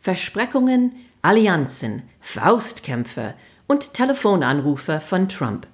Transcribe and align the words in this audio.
Versprechungen, 0.00 0.94
Allianzen, 1.20 2.02
Faustkämpfe 2.20 3.34
und 3.66 3.92
Telefonanrufe 3.92 4.98
von 4.98 5.28
Trump. 5.28 5.66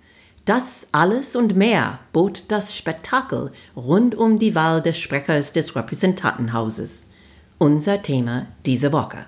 Das 0.44 0.88
alles 0.90 1.36
und 1.36 1.56
mehr 1.56 2.00
bot 2.12 2.44
das 2.48 2.76
Spektakel 2.76 3.52
rund 3.76 4.16
um 4.16 4.38
die 4.40 4.56
Wahl 4.56 4.82
des 4.82 4.98
Sprechers 4.98 5.52
des 5.52 5.76
Repräsentantenhauses. 5.76 7.12
Unser 7.58 8.02
Thema 8.02 8.46
diese 8.64 8.92
Woche. 8.92 9.26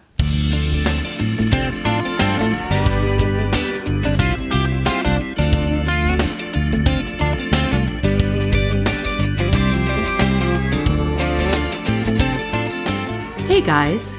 Hey 13.48 13.62
guys, 13.62 14.18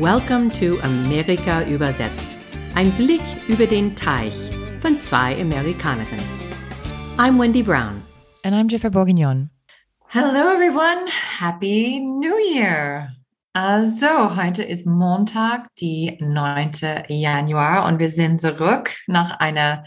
welcome 0.00 0.48
to 0.48 0.78
Amerika 0.82 1.62
übersetzt. 1.64 2.34
Ein 2.74 2.90
Blick 2.92 3.20
über 3.48 3.66
den 3.66 3.94
Teich 3.94 4.34
von 4.80 4.98
zwei 4.98 5.38
Amerikanerinnen. 5.38 6.24
I'm 7.18 7.38
Wendy 7.38 7.62
Brown. 7.62 8.00
And 8.42 8.54
I'm 8.54 8.70
Jennifer 8.70 8.88
Bourguignon. 8.88 9.50
Hello 10.08 10.54
everyone, 10.54 11.06
Happy 11.38 12.00
New 12.00 12.34
Year! 12.54 13.14
Also, 13.52 14.36
heute 14.36 14.62
ist 14.62 14.86
Montag, 14.86 15.66
die 15.74 16.16
9. 16.18 16.70
Januar 17.08 17.84
und 17.84 17.98
wir 17.98 18.08
sind 18.08 18.40
zurück 18.40 18.96
nach 19.06 19.38
einer, 19.38 19.84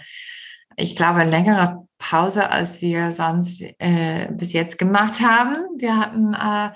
ich 0.76 0.96
glaube, 0.96 1.24
längere 1.24 1.88
Pause, 1.98 2.52
als 2.52 2.84
wir 2.84 3.12
sonst 3.12 3.64
äh, 3.80 4.28
bis 4.30 4.54
jetzt 4.54 4.78
gemacht 4.78 5.22
haben. 5.22 5.56
Wir 5.80 5.98
hatten 5.98 6.36
äh, 6.36 6.70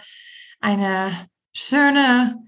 eine 0.59 1.11
schöne 1.53 2.47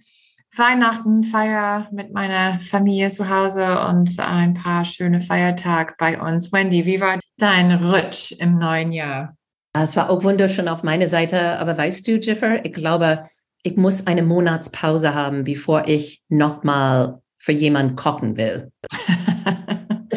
Weihnachtenfeier 0.55 1.87
mit 1.91 2.13
meiner 2.13 2.59
Familie 2.59 3.09
zu 3.09 3.29
Hause 3.29 3.85
und 3.87 4.19
ein 4.19 4.53
paar 4.53 4.83
schöne 4.85 5.21
Feiertage 5.21 5.93
bei 5.97 6.19
uns. 6.19 6.51
Wendy, 6.51 6.85
wie 6.85 6.99
war 6.99 7.19
dein 7.37 7.71
Rutsch 7.83 8.31
im 8.33 8.57
neuen 8.57 8.91
Jahr? 8.91 9.35
Es 9.73 9.95
war 9.95 10.09
auch 10.09 10.23
wunderschön 10.23 10.67
auf 10.67 10.83
meiner 10.83 11.07
Seite, 11.07 11.59
aber 11.59 11.77
weißt 11.77 12.07
du, 12.07 12.17
Jiffer, 12.17 12.65
ich 12.65 12.73
glaube, 12.73 13.25
ich 13.63 13.77
muss 13.77 14.07
eine 14.07 14.23
Monatspause 14.23 15.13
haben, 15.13 15.43
bevor 15.43 15.87
ich 15.87 16.23
nochmal 16.27 17.21
für 17.37 17.51
jemanden 17.51 17.95
kochen 17.95 18.35
will. 18.35 18.71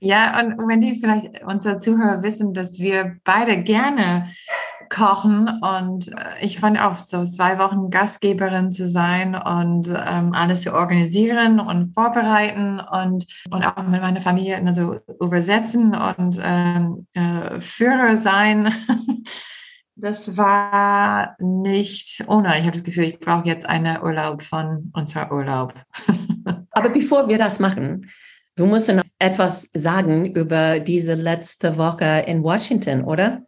ja, 0.00 0.40
und 0.40 0.58
Wendy, 0.68 0.98
vielleicht 1.00 1.42
unsere 1.44 1.78
Zuhörer 1.78 2.22
wissen, 2.22 2.54
dass 2.54 2.78
wir 2.78 3.16
beide 3.24 3.62
gerne 3.62 4.28
kochen 4.96 5.48
und 5.60 6.08
äh, 6.08 6.14
ich 6.40 6.58
fand 6.58 6.80
auch 6.80 6.94
so 6.94 7.22
zwei 7.24 7.58
Wochen 7.58 7.90
Gastgeberin 7.90 8.70
zu 8.70 8.86
sein 8.86 9.34
und 9.34 9.88
ähm, 9.88 10.32
alles 10.32 10.62
zu 10.62 10.72
organisieren 10.72 11.60
und 11.60 11.92
vorbereiten 11.92 12.80
und, 12.80 13.26
und 13.50 13.64
auch 13.64 13.82
mit 13.86 14.00
meiner 14.00 14.20
Familie 14.20 14.56
also 14.64 14.98
übersetzen 15.20 15.94
und 15.94 16.40
ähm, 16.42 17.06
äh, 17.14 17.60
Führer 17.60 18.16
sein. 18.16 18.72
Das 19.98 20.36
war 20.36 21.36
nicht 21.38 22.22
ohne. 22.28 22.58
Ich 22.58 22.64
habe 22.64 22.72
das 22.72 22.82
Gefühl, 22.82 23.04
ich 23.04 23.18
brauche 23.18 23.46
jetzt 23.46 23.64
einen 23.64 23.98
Urlaub 24.02 24.42
von 24.42 24.92
unserem 24.92 25.30
Urlaub. 25.30 25.72
Aber 26.70 26.90
bevor 26.90 27.28
wir 27.28 27.38
das 27.38 27.60
machen, 27.60 28.10
du 28.56 28.66
musst 28.66 28.92
noch 28.92 29.02
etwas 29.18 29.70
sagen 29.72 30.26
über 30.34 30.80
diese 30.80 31.14
letzte 31.14 31.78
Woche 31.78 32.24
in 32.26 32.42
Washington, 32.42 33.04
oder? 33.04 33.46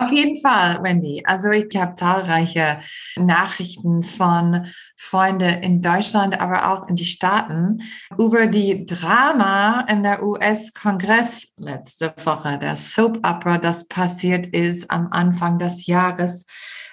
Auf 0.00 0.12
jeden 0.12 0.40
Fall, 0.40 0.82
Wendy. 0.82 1.22
Also 1.26 1.50
ich 1.50 1.76
habe 1.76 1.94
zahlreiche 1.94 2.80
Nachrichten 3.16 4.02
von 4.02 4.66
Freunden 4.96 5.62
in 5.62 5.82
Deutschland, 5.82 6.40
aber 6.40 6.72
auch 6.72 6.88
in 6.88 6.96
die 6.96 7.04
Staaten 7.04 7.82
über 8.18 8.46
die 8.46 8.86
Drama 8.86 9.82
in 9.90 10.02
der 10.02 10.22
US-Kongress 10.22 11.52
letzte 11.58 12.14
Woche, 12.24 12.56
der 12.56 12.76
Soap 12.76 13.18
Opera, 13.18 13.58
das 13.58 13.86
passiert 13.88 14.46
ist 14.46 14.90
am 14.90 15.08
Anfang 15.10 15.58
des 15.58 15.86
Jahres 15.86 16.46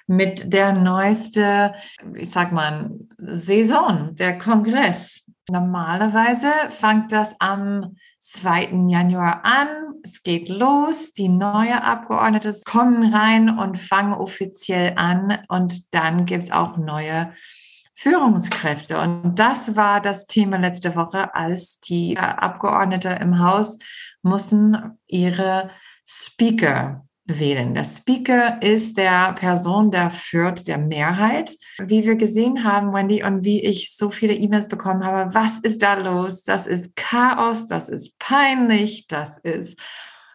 mit 0.07 0.51
der 0.51 0.73
neueste, 0.73 1.75
ich 2.13 2.29
sag 2.29 2.51
mal, 2.51 2.91
Saison, 3.17 4.15
der 4.15 4.37
Kongress. 4.37 5.23
Normalerweise 5.49 6.51
fängt 6.71 7.13
das 7.13 7.33
am 7.39 7.95
2. 8.31 8.87
Januar 8.89 9.45
an. 9.45 9.67
Es 10.03 10.21
geht 10.21 10.49
los. 10.49 11.13
Die 11.13 11.29
neuen 11.29 11.79
Abgeordneten 11.79 12.53
kommen 12.65 13.13
rein 13.13 13.57
und 13.57 13.77
fangen 13.77 14.13
offiziell 14.13 14.93
an. 14.95 15.39
Und 15.47 15.93
dann 15.93 16.25
gibt 16.25 16.43
es 16.43 16.51
auch 16.51 16.77
neue 16.77 17.33
Führungskräfte. 17.95 18.99
Und 18.99 19.35
das 19.35 19.75
war 19.75 20.01
das 20.01 20.27
Thema 20.27 20.57
letzte 20.57 20.95
Woche, 20.95 21.33
als 21.33 21.79
die 21.79 22.17
Abgeordneten 22.17 23.17
im 23.21 23.39
Haus 23.39 23.77
mussten 24.21 24.97
ihre 25.07 25.71
Speaker 26.05 27.06
wählen. 27.27 27.73
Der 27.73 27.83
Speaker 27.83 28.61
ist 28.61 28.97
der 28.97 29.33
Person, 29.33 29.91
der 29.91 30.11
führt 30.11 30.67
der 30.67 30.77
Mehrheit. 30.77 31.55
Wie 31.77 32.05
wir 32.05 32.15
gesehen 32.15 32.63
haben, 32.63 32.93
Wendy, 32.93 33.23
und 33.23 33.43
wie 33.43 33.61
ich 33.61 33.95
so 33.95 34.09
viele 34.09 34.33
E-Mails 34.33 34.67
bekommen 34.67 35.05
habe, 35.05 35.33
was 35.33 35.59
ist 35.59 35.83
da 35.83 35.95
los? 35.95 36.43
Das 36.43 36.65
ist 36.67 36.95
Chaos, 36.95 37.67
das 37.67 37.89
ist 37.89 38.17
peinlich, 38.17 39.07
das 39.07 39.39
ist, 39.39 39.77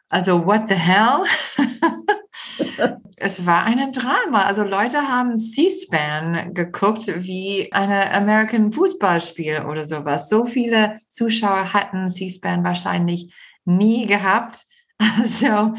also 0.08 0.44
what 0.44 0.68
the 0.68 0.74
hell? 0.74 1.24
es 3.16 3.46
war 3.46 3.64
ein 3.64 3.92
Drama. 3.92 4.42
Also 4.42 4.62
Leute 4.62 5.08
haben 5.08 5.38
C-SPAN 5.38 6.52
geguckt 6.52 7.06
wie 7.06 7.72
eine 7.72 8.12
American 8.12 8.70
Fußballspiel 8.70 9.64
oder 9.68 9.84
sowas. 9.86 10.28
So 10.28 10.44
viele 10.44 10.98
Zuschauer 11.08 11.72
hatten 11.72 12.08
C-SPAN 12.08 12.64
wahrscheinlich 12.64 13.32
nie 13.64 14.06
gehabt. 14.06 14.66
Also 15.18 15.74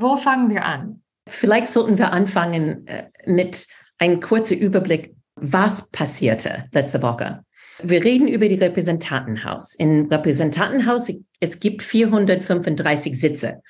wo 0.00 0.16
fangen 0.16 0.50
wir 0.50 0.64
an? 0.64 1.02
Vielleicht 1.28 1.68
sollten 1.68 1.98
wir 1.98 2.12
anfangen 2.12 2.86
äh, 2.86 3.04
mit 3.26 3.66
einem 3.98 4.20
kurzen 4.20 4.58
Überblick, 4.58 5.14
was 5.34 5.90
passierte 5.90 6.64
letzte 6.72 7.02
Woche. 7.02 7.42
Wir 7.82 8.04
reden 8.04 8.28
über 8.28 8.48
die 8.48 8.54
Repräsentantenhaus. 8.54 9.74
Im 9.74 10.06
Repräsentantenhaus, 10.06 11.10
es 11.40 11.60
gibt 11.60 11.82
435 11.82 13.18
Sitze. 13.18 13.60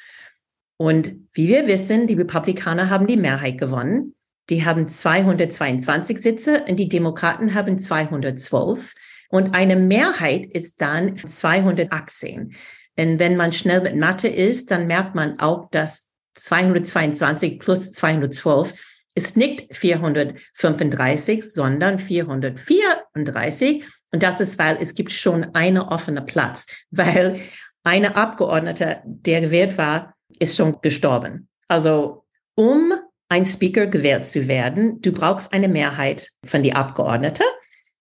Und 0.77 1.15
wie 1.33 1.49
wir 1.49 1.67
wissen, 1.67 2.07
die 2.07 2.15
Republikaner 2.15 2.91
haben 2.91 3.07
die 3.07 3.17
Mehrheit 3.17 3.59
gewonnen. 3.59 4.15
Die 4.49 4.65
haben 4.65 4.87
222 4.87 6.19
Sitze 6.19 6.65
und 6.69 6.77
die 6.77 6.89
Demokraten 6.89 7.55
haben 7.55 7.79
212. 7.79 8.95
Und 9.29 9.55
eine 9.55 9.75
Mehrheit 9.75 10.47
ist 10.47 10.81
dann 10.81 11.17
218. 11.17 12.55
Und 12.99 13.19
wenn 13.19 13.37
man 13.37 13.53
schnell 13.53 13.83
mit 13.83 13.97
Mathe 13.97 14.29
ist, 14.29 14.71
dann 14.71 14.87
merkt 14.87 15.15
man 15.15 15.41
auch, 15.41 15.69
dass 15.71 16.06
222 16.37 17.59
plus 17.59 17.93
212 17.93 18.75
ist 19.15 19.37
nicht 19.37 19.75
435, 19.75 21.53
sondern 21.53 21.99
434. 21.99 23.85
Und 24.13 24.23
das 24.23 24.41
ist, 24.41 24.59
weil 24.59 24.77
es 24.81 24.95
gibt 24.95 25.11
schon 25.13 25.55
einen 25.55 25.79
offenen 25.79 26.27
Platz, 26.27 26.67
weil 26.91 27.41
eine 27.83 28.17
Abgeordnete, 28.17 29.01
der 29.05 29.41
gewählt 29.41 29.79
war, 29.79 30.15
ist 30.39 30.57
schon 30.57 30.81
gestorben. 30.83 31.49
Also 31.69 32.25
um 32.55 32.93
ein 33.29 33.45
Speaker 33.45 33.87
gewählt 33.87 34.27
zu 34.27 34.49
werden, 34.49 35.01
du 35.01 35.13
brauchst 35.13 35.53
eine 35.53 35.69
Mehrheit 35.69 36.31
von 36.45 36.63
den 36.63 36.77
Abgeordneten. 36.77 37.45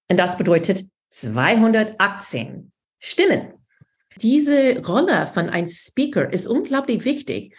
Und 0.10 0.20
das 0.20 0.38
bedeutet 0.38 0.84
218 1.10 2.72
Stimmen. 3.00 3.54
Diese 4.22 4.86
Rolle 4.86 5.28
von 5.28 5.50
einem 5.50 5.68
Speaker 5.68 6.32
ist 6.32 6.48
unglaublich 6.48 7.06
wichtig, 7.06 7.56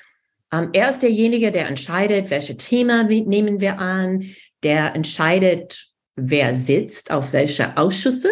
er 0.72 0.88
ist 0.88 1.02
derjenige, 1.02 1.50
der 1.50 1.68
entscheidet, 1.68 2.30
welche 2.30 2.56
Themen 2.56 3.06
nehmen 3.06 3.60
wir 3.60 3.78
an, 3.78 4.24
der 4.62 4.94
entscheidet, 4.94 5.86
wer 6.16 6.54
sitzt 6.54 7.10
auf 7.10 7.32
welche 7.32 7.76
Ausschüsse. 7.76 8.30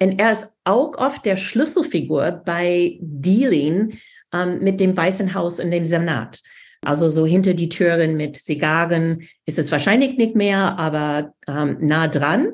Und 0.00 0.20
er 0.20 0.32
ist 0.32 0.48
auch 0.64 0.96
oft 0.96 1.24
der 1.26 1.36
Schlüsselfigur 1.36 2.42
bei 2.44 2.98
Dealing 3.00 3.98
ähm, 4.32 4.60
mit 4.60 4.80
dem 4.80 4.96
Weißen 4.96 5.34
Haus 5.34 5.58
und 5.60 5.70
dem 5.70 5.86
Senat. 5.86 6.40
Also 6.82 7.10
so 7.10 7.26
hinter 7.26 7.54
die 7.54 7.68
Türen 7.68 8.16
mit 8.16 8.36
Zigarren 8.36 9.28
ist 9.44 9.58
es 9.58 9.70
wahrscheinlich 9.70 10.16
nicht 10.16 10.34
mehr, 10.34 10.78
aber 10.78 11.34
ähm, 11.46 11.76
nah 11.80 12.08
dran. 12.08 12.52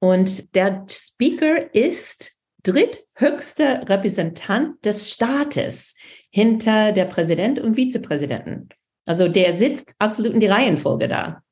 Und 0.00 0.54
der 0.54 0.84
Speaker 0.90 1.74
ist 1.74 2.32
dritthöchster 2.62 3.88
Repräsentant 3.88 4.84
des 4.84 5.10
Staates 5.10 5.96
hinter 6.34 6.90
der 6.90 7.04
Präsident 7.04 7.60
und 7.60 7.74
Vizepräsidenten. 7.74 8.68
Also 9.06 9.28
der 9.28 9.52
sitzt 9.52 9.94
absolut 10.00 10.32
in 10.32 10.40
die 10.40 10.48
Reihenfolge 10.48 11.06
da. 11.06 11.42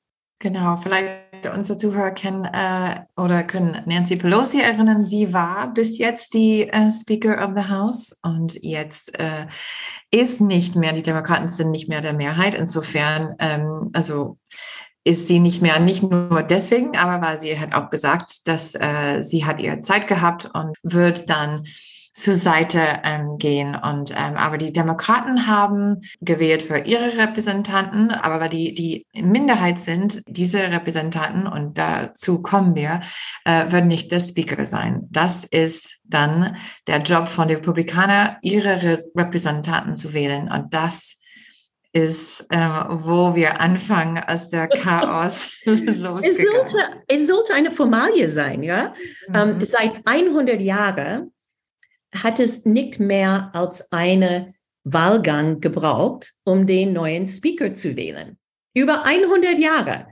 Genau, 0.40 0.76
vielleicht 0.76 1.46
unsere 1.55 1.79
Zuhörer 1.79 2.11
kennen 2.11 2.44
äh, 2.46 3.02
oder 3.17 3.44
können 3.44 3.81
Nancy 3.87 4.17
Pelosi 4.17 4.61
erinnern. 4.61 5.05
Sie 5.05 5.32
war 5.32 5.73
bis 5.73 5.99
jetzt 5.99 6.34
die 6.34 6.69
äh, 6.69 6.90
Speaker 6.90 7.46
of 7.46 7.52
the 7.55 7.69
House 7.69 8.19
und 8.23 8.61
jetzt 8.61 9.17
äh, 9.20 9.46
ist 10.11 10.40
nicht 10.40 10.75
mehr, 10.75 10.93
die 10.93 11.05
Demokraten 11.05 11.52
sind 11.52 11.70
nicht 11.70 11.88
mehr 11.88 12.00
der 12.00 12.12
Mehrheit. 12.12 12.55
Insofern, 12.55 13.37
ähm, 13.38 13.90
also 13.93 14.38
ist 15.05 15.29
sie 15.29 15.38
nicht 15.38 15.62
mehr, 15.62 15.79
nicht 15.79 16.02
nur 16.02 16.43
deswegen, 16.43 16.96
aber 16.96 17.25
weil 17.25 17.38
sie 17.38 17.56
hat 17.61 17.73
auch 17.73 17.88
gesagt, 17.88 18.49
dass 18.49 18.75
äh, 18.75 19.23
sie 19.23 19.44
hat 19.44 19.61
ihre 19.61 19.81
Zeit 19.81 20.08
gehabt 20.08 20.50
und 20.52 20.76
wird 20.82 21.31
dann 21.31 21.62
zur 22.12 22.34
Seite 22.34 23.00
ähm, 23.04 23.38
gehen. 23.38 23.74
Und 23.74 24.10
ähm, 24.10 24.36
aber 24.36 24.58
die 24.58 24.72
Demokraten 24.72 25.46
haben 25.46 26.02
gewählt 26.20 26.62
für 26.62 26.78
ihre 26.78 27.16
Repräsentanten, 27.16 28.10
aber 28.10 28.40
weil 28.40 28.50
die 28.50 28.74
die 28.74 29.06
Minderheit 29.14 29.78
sind, 29.78 30.22
diese 30.26 30.58
Repräsentanten 30.58 31.46
und 31.46 31.78
dazu 31.78 32.42
kommen 32.42 32.74
wir, 32.74 33.00
äh, 33.44 33.70
werden 33.72 33.88
nicht 33.88 34.12
der 34.12 34.20
Speaker 34.20 34.66
sein. 34.66 35.08
Das 35.10 35.44
ist 35.44 35.98
dann 36.04 36.56
der 36.86 36.98
Job 36.98 37.28
von 37.28 37.48
den 37.48 37.58
Republikanern, 37.58 38.36
ihre 38.42 38.82
Re 38.82 38.98
Repräsentanten 39.16 39.96
zu 39.96 40.12
wählen. 40.12 40.50
Und 40.50 40.74
das 40.74 41.14
ist, 41.92 42.46
äh, 42.50 42.56
wo 42.88 43.34
wir 43.34 43.60
anfangen, 43.60 44.18
als 44.18 44.50
der 44.50 44.68
Chaos 44.82 45.60
losgegangen 45.64 46.24
es 46.24 46.36
sollte, 46.36 46.78
es 47.08 47.26
sollte 47.26 47.54
eine 47.54 47.72
Formalie 47.72 48.30
sein, 48.30 48.62
ja. 48.62 48.94
Mhm. 49.28 49.34
Ähm, 49.34 49.60
seit 49.60 50.00
100 50.04 50.60
Jahren 50.60 51.32
hat 52.14 52.40
es 52.40 52.64
nicht 52.64 53.00
mehr 53.00 53.50
als 53.54 53.90
eine 53.92 54.54
Wahlgang 54.84 55.60
gebraucht, 55.60 56.32
um 56.44 56.66
den 56.66 56.92
neuen 56.92 57.26
Speaker 57.26 57.72
zu 57.72 57.96
wählen. 57.96 58.38
Über 58.74 59.04
100 59.04 59.58
Jahre. 59.58 60.06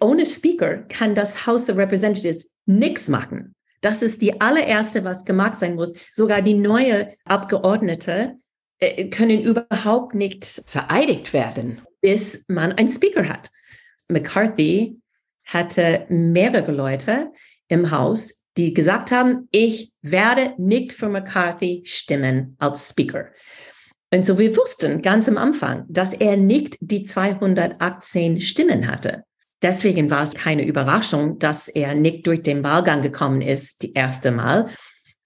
Ohne 0.00 0.26
Speaker 0.26 0.78
kann 0.88 1.14
das 1.14 1.46
House 1.46 1.68
of 1.68 1.76
Representatives 1.76 2.50
nichts 2.66 3.08
machen. 3.08 3.54
Das 3.80 4.02
ist 4.02 4.20
die 4.20 4.40
allererste, 4.40 5.04
was 5.04 5.24
gemacht 5.24 5.58
sein 5.58 5.74
muss. 5.74 5.94
Sogar 6.12 6.42
die 6.42 6.54
neue 6.54 7.14
Abgeordnete 7.24 8.36
äh, 8.78 9.08
können 9.08 9.42
überhaupt 9.42 10.14
nicht 10.14 10.62
vereidigt 10.66 11.32
werden, 11.32 11.80
bis 12.00 12.44
man 12.48 12.72
einen 12.72 12.88
Speaker 12.88 13.28
hat. 13.28 13.50
McCarthy 14.08 15.00
hatte 15.44 16.06
mehrere 16.08 16.72
Leute 16.72 17.32
im 17.68 17.90
Haus, 17.90 18.39
die 18.56 18.74
gesagt 18.74 19.10
haben, 19.10 19.48
ich 19.52 19.92
werde 20.02 20.54
nicht 20.58 20.92
für 20.92 21.08
McCarthy 21.08 21.82
stimmen 21.84 22.56
als 22.58 22.90
Speaker. 22.90 23.26
Und 24.12 24.26
so 24.26 24.38
wir 24.38 24.56
wussten 24.56 25.02
ganz 25.02 25.28
am 25.28 25.36
Anfang, 25.36 25.84
dass 25.88 26.12
er 26.12 26.36
nicht 26.36 26.76
die 26.80 27.04
218 27.04 28.40
Stimmen 28.40 28.88
hatte. 28.88 29.24
Deswegen 29.62 30.10
war 30.10 30.22
es 30.22 30.34
keine 30.34 30.66
Überraschung, 30.66 31.38
dass 31.38 31.68
er 31.68 31.94
nicht 31.94 32.26
durch 32.26 32.42
den 32.42 32.64
Wahlgang 32.64 33.02
gekommen 33.02 33.42
ist, 33.42 33.82
die 33.82 33.92
erste 33.92 34.32
Mal, 34.32 34.70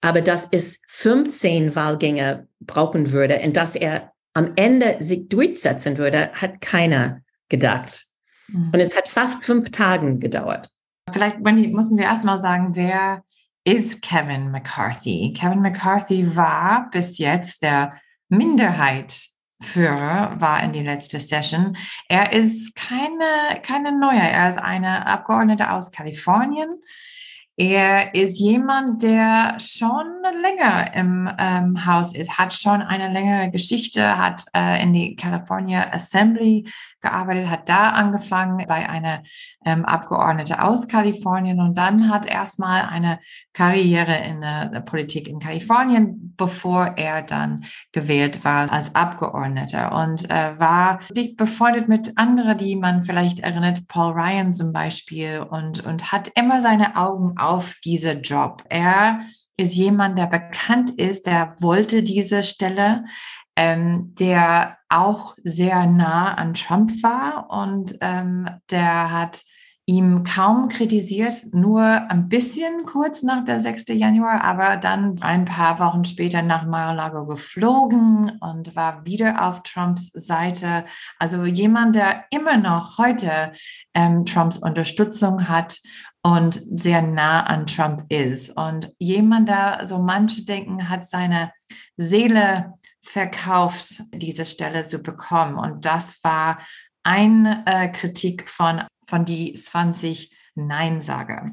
aber 0.01 0.21
dass 0.21 0.49
es 0.51 0.81
15 0.87 1.75
Wahlgänge 1.75 2.47
brauchen 2.59 3.11
würde 3.11 3.39
und 3.43 3.55
dass 3.57 3.75
er 3.75 4.11
am 4.33 4.51
Ende 4.55 4.97
sich 4.99 5.29
durchsetzen 5.29 5.97
würde, 5.97 6.31
hat 6.33 6.61
keiner 6.61 7.21
gedacht. 7.49 8.05
Mhm. 8.49 8.71
Und 8.73 8.79
es 8.79 8.95
hat 8.95 9.07
fast 9.07 9.43
fünf 9.43 9.71
Tage 9.71 10.17
gedauert. 10.17 10.69
Vielleicht 11.11 11.39
müssen 11.39 11.97
wir 11.97 12.05
erstmal 12.05 12.39
sagen, 12.39 12.75
wer 12.75 13.23
ist 13.63 14.01
Kevin 14.01 14.51
McCarthy? 14.51 15.33
Kevin 15.37 15.61
McCarthy 15.61 16.35
war 16.35 16.89
bis 16.89 17.19
jetzt 17.19 17.61
der 17.61 17.93
Minderheitsführer, 18.29 20.39
war 20.39 20.63
in 20.63 20.73
die 20.73 20.81
letzte 20.81 21.19
Session. 21.19 21.77
Er 22.09 22.33
ist 22.33 22.75
keine, 22.75 23.61
keine 23.61 23.97
neue, 23.97 24.19
er 24.19 24.49
ist 24.49 24.57
eine 24.57 25.05
Abgeordnete 25.05 25.71
aus 25.71 25.91
Kalifornien. 25.91 26.69
Er 27.57 28.13
ist 28.13 28.37
jemand, 28.37 29.01
der 29.01 29.57
schon 29.59 30.07
länger 30.41 30.93
im 30.93 31.29
ähm, 31.37 31.85
Haus 31.85 32.13
ist, 32.13 32.37
hat 32.37 32.53
schon 32.53 32.81
eine 32.81 33.13
längere 33.13 33.49
Geschichte, 33.49 34.17
hat 34.17 34.43
äh, 34.53 34.83
in 34.83 34.91
die 34.91 35.15
California 35.15 35.85
Assembly 35.93 36.69
gearbeitet, 37.05 37.49
hat 37.49 37.69
da 37.69 37.89
angefangen 37.89 38.65
bei 38.67 38.89
einer 38.89 39.21
ähm, 39.63 39.85
Abgeordnete 39.85 40.61
aus 40.63 40.87
Kalifornien 40.87 41.59
und 41.59 41.77
dann 41.77 42.09
hat 42.09 42.25
erstmal 42.25 42.81
eine 42.81 43.19
Karriere 43.53 44.15
in 44.15 44.41
der, 44.41 44.81
Politik 44.85 45.27
in 45.27 45.39
Kalifornien, 45.39 46.33
bevor 46.35 46.97
er 46.97 47.21
dann 47.21 47.65
gewählt 47.91 48.43
war 48.43 48.71
als 48.71 48.93
Abgeordneter 48.93 49.95
und 49.95 50.29
äh, 50.29 50.59
war 50.59 50.99
dicht 51.15 51.37
befreundet 51.37 51.87
mit 51.87 52.17
anderen, 52.17 52.57
die 52.57 52.75
man 52.75 53.03
vielleicht 53.03 53.39
erinnert, 53.39 53.87
Paul 53.87 54.13
Ryan 54.13 54.51
zum 54.51 54.73
Beispiel 54.73 55.39
und, 55.39 55.85
und 55.85 56.11
hat 56.11 56.31
immer 56.35 56.61
seine 56.61 56.95
Augen 56.95 57.37
auf 57.37 57.75
diese 57.83 58.13
Job. 58.13 58.63
Er 58.69 59.21
ist 59.57 59.75
jemand, 59.75 60.17
der 60.17 60.27
bekannt 60.27 60.91
ist, 60.91 61.25
der 61.25 61.55
wollte 61.59 62.03
diese 62.03 62.43
Stelle 62.43 63.05
ähm, 63.55 64.13
der 64.15 64.77
auch 64.89 65.35
sehr 65.43 65.85
nah 65.85 66.33
an 66.33 66.53
Trump 66.53 66.91
war 67.03 67.49
und 67.49 67.95
ähm, 68.01 68.49
der 68.69 69.11
hat 69.11 69.43
ihm 69.87 70.23
kaum 70.23 70.67
kritisiert, 70.67 71.53
nur 71.53 71.83
ein 71.83 72.27
bisschen 72.27 72.85
kurz 72.85 73.21
nach 73.21 73.45
der 73.45 73.59
6. 73.59 73.85
Januar, 73.89 74.43
aber 74.43 74.77
dann 74.77 75.21
ein 75.21 75.45
paar 75.45 75.79
Wochen 75.79 76.05
später 76.05 76.41
nach 76.41 76.65
Mar-a-Lago 76.65 77.27
geflogen 77.27 78.31
und 78.41 78.75
war 78.75 79.05
wieder 79.05 79.47
auf 79.47 79.61
Trumps 79.61 80.09
Seite. 80.13 80.85
Also 81.19 81.45
jemand, 81.45 81.95
der 81.95 82.25
immer 82.31 82.57
noch 82.57 82.97
heute 82.97 83.53
ähm, 83.93 84.25
Trumps 84.25 84.57
Unterstützung 84.57 85.47
hat 85.47 85.79
und 86.23 86.55
sehr 86.55 87.03
nah 87.03 87.41
an 87.41 87.67
Trump 87.67 88.11
ist. 88.11 88.57
Und 88.57 88.91
jemand, 88.97 89.49
der 89.49 89.85
so 89.85 89.99
manche 89.99 90.45
denken, 90.45 90.89
hat 90.89 91.07
seine 91.07 91.51
Seele 91.95 92.73
verkauft, 93.05 94.03
diese 94.13 94.45
Stelle 94.45 94.83
zu 94.83 94.99
bekommen. 94.99 95.57
Und 95.57 95.85
das 95.85 96.23
war 96.23 96.59
eine 97.03 97.63
äh, 97.65 97.87
Kritik 97.89 98.49
von, 98.49 98.81
von 99.07 99.25
die 99.25 99.53
20 99.53 100.33
Nein-Sager. 100.55 101.51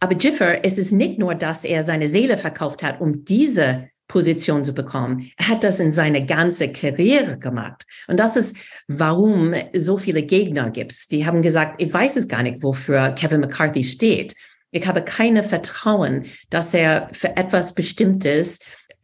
Aber 0.00 0.14
Jiffer, 0.14 0.64
es 0.64 0.76
ist 0.76 0.92
nicht 0.92 1.18
nur, 1.18 1.34
dass 1.34 1.64
er 1.64 1.82
seine 1.82 2.08
Seele 2.08 2.36
verkauft 2.36 2.82
hat, 2.82 3.00
um 3.00 3.24
diese 3.24 3.88
Position 4.08 4.62
zu 4.62 4.74
bekommen. 4.74 5.30
Er 5.38 5.48
hat 5.48 5.64
das 5.64 5.80
in 5.80 5.94
seine 5.94 6.26
ganze 6.26 6.70
Karriere 6.70 7.38
gemacht. 7.38 7.84
Und 8.06 8.20
das 8.20 8.36
ist, 8.36 8.56
warum 8.86 9.54
so 9.72 9.96
viele 9.96 10.22
Gegner 10.22 10.70
gibt. 10.70 11.10
Die 11.10 11.24
haben 11.24 11.40
gesagt, 11.40 11.80
ich 11.80 11.92
weiß 11.92 12.16
es 12.16 12.28
gar 12.28 12.42
nicht, 12.42 12.62
wofür 12.62 13.12
Kevin 13.12 13.40
McCarthy 13.40 13.82
steht. 13.82 14.34
Ich 14.70 14.86
habe 14.86 15.02
keine 15.02 15.42
Vertrauen, 15.42 16.26
dass 16.50 16.74
er 16.74 17.08
für 17.12 17.36
etwas 17.36 17.74
Bestimmtes 17.74 18.58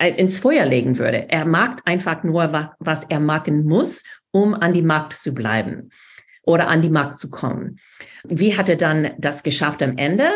ins 0.08 0.38
Feuer 0.38 0.64
legen 0.64 0.98
würde. 0.98 1.28
Er 1.28 1.44
mag 1.44 1.80
einfach 1.84 2.22
nur, 2.22 2.72
was 2.78 3.04
er 3.04 3.20
machen 3.20 3.64
muss, 3.66 4.02
um 4.30 4.54
an 4.54 4.72
die 4.72 4.82
Markt 4.82 5.14
zu 5.14 5.34
bleiben 5.34 5.90
oder 6.42 6.68
an 6.68 6.82
die 6.82 6.90
Markt 6.90 7.16
zu 7.16 7.30
kommen. 7.30 7.78
Wie 8.24 8.56
hat 8.56 8.68
er 8.68 8.76
dann 8.76 9.12
das 9.18 9.42
geschafft 9.42 9.82
am 9.82 9.98
Ende? 9.98 10.30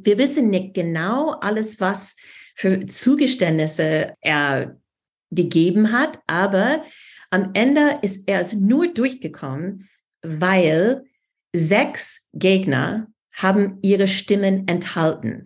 Wir 0.00 0.18
wissen 0.18 0.50
nicht 0.50 0.74
genau 0.74 1.30
alles, 1.32 1.80
was 1.80 2.16
für 2.54 2.86
Zugeständnisse 2.86 4.14
er 4.20 4.78
gegeben 5.30 5.92
hat, 5.92 6.20
aber 6.26 6.84
am 7.30 7.50
Ende 7.54 7.98
ist 8.02 8.28
er 8.28 8.40
es 8.40 8.54
nur 8.54 8.92
durchgekommen, 8.92 9.88
weil 10.22 11.04
sechs 11.52 12.28
Gegner 12.32 13.08
haben 13.32 13.78
ihre 13.82 14.08
Stimmen 14.08 14.66
enthalten. 14.66 15.44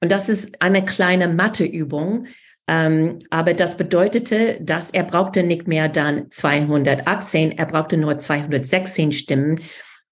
Und 0.00 0.10
das 0.10 0.28
ist 0.28 0.60
eine 0.60 0.84
kleine 0.84 1.28
Matheübung, 1.28 2.26
ähm, 2.68 3.18
aber 3.30 3.54
das 3.54 3.76
bedeutete, 3.76 4.58
dass 4.60 4.90
er 4.90 5.02
brauchte 5.02 5.42
nicht 5.42 5.66
mehr 5.66 5.88
dann 5.88 6.30
218, 6.30 7.52
er 7.52 7.66
brauchte 7.66 7.96
nur 7.96 8.18
216 8.18 9.12
Stimmen, 9.12 9.60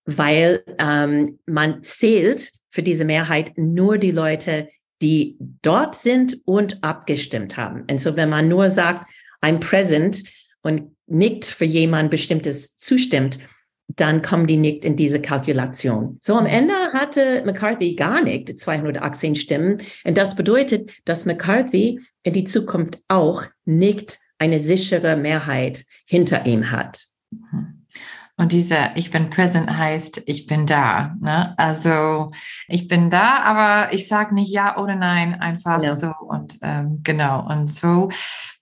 weil 0.04 0.64
ähm, 0.78 1.38
man 1.46 1.82
zählt 1.82 2.50
für 2.70 2.82
diese 2.82 3.04
Mehrheit 3.04 3.52
nur 3.56 3.98
die 3.98 4.10
Leute, 4.10 4.68
die 5.02 5.36
dort 5.62 5.94
sind 5.94 6.38
und 6.44 6.82
abgestimmt 6.82 7.56
haben. 7.56 7.84
Und 7.90 8.00
so, 8.00 8.16
wenn 8.16 8.28
man 8.28 8.48
nur 8.48 8.68
sagt, 8.68 9.10
I'm 9.42 9.60
present 9.60 10.24
und 10.62 10.94
nicht 11.06 11.46
für 11.46 11.64
jemand 11.64 12.10
Bestimmtes 12.10 12.76
zustimmt, 12.76 13.38
dann 13.96 14.22
kommen 14.22 14.46
die 14.46 14.56
nicht 14.56 14.84
in 14.84 14.96
diese 14.96 15.20
Kalkulation. 15.20 16.18
So 16.20 16.36
am 16.36 16.44
mhm. 16.44 16.50
Ende 16.50 16.74
hatte 16.92 17.42
McCarthy 17.44 17.94
gar 17.94 18.22
nicht 18.22 18.58
218 18.58 19.34
Stimmen. 19.34 19.78
Und 20.04 20.16
das 20.16 20.34
bedeutet, 20.34 20.90
dass 21.04 21.26
McCarthy 21.26 22.00
in 22.22 22.32
die 22.32 22.44
Zukunft 22.44 23.00
auch 23.08 23.44
nicht 23.64 24.18
eine 24.38 24.60
sichere 24.60 25.16
Mehrheit 25.16 25.84
hinter 26.06 26.46
ihm 26.46 26.70
hat. 26.70 27.04
Mhm. 27.30 27.80
Und 28.36 28.52
diese 28.52 28.76
Ich 28.94 29.10
bin 29.10 29.28
present 29.28 29.76
heißt, 29.76 30.22
ich 30.24 30.46
bin 30.46 30.64
da. 30.66 31.14
Ne? 31.20 31.52
Also 31.58 32.30
ich 32.68 32.88
bin 32.88 33.10
da, 33.10 33.42
aber 33.44 33.92
ich 33.92 34.08
sage 34.08 34.34
nicht 34.34 34.50
ja 34.50 34.78
oder 34.78 34.96
nein, 34.96 35.34
einfach 35.34 35.82
ja. 35.82 35.94
so. 35.94 36.14
Und 36.26 36.58
ähm, 36.62 37.00
genau, 37.02 37.46
und 37.46 37.70
so 37.70 38.08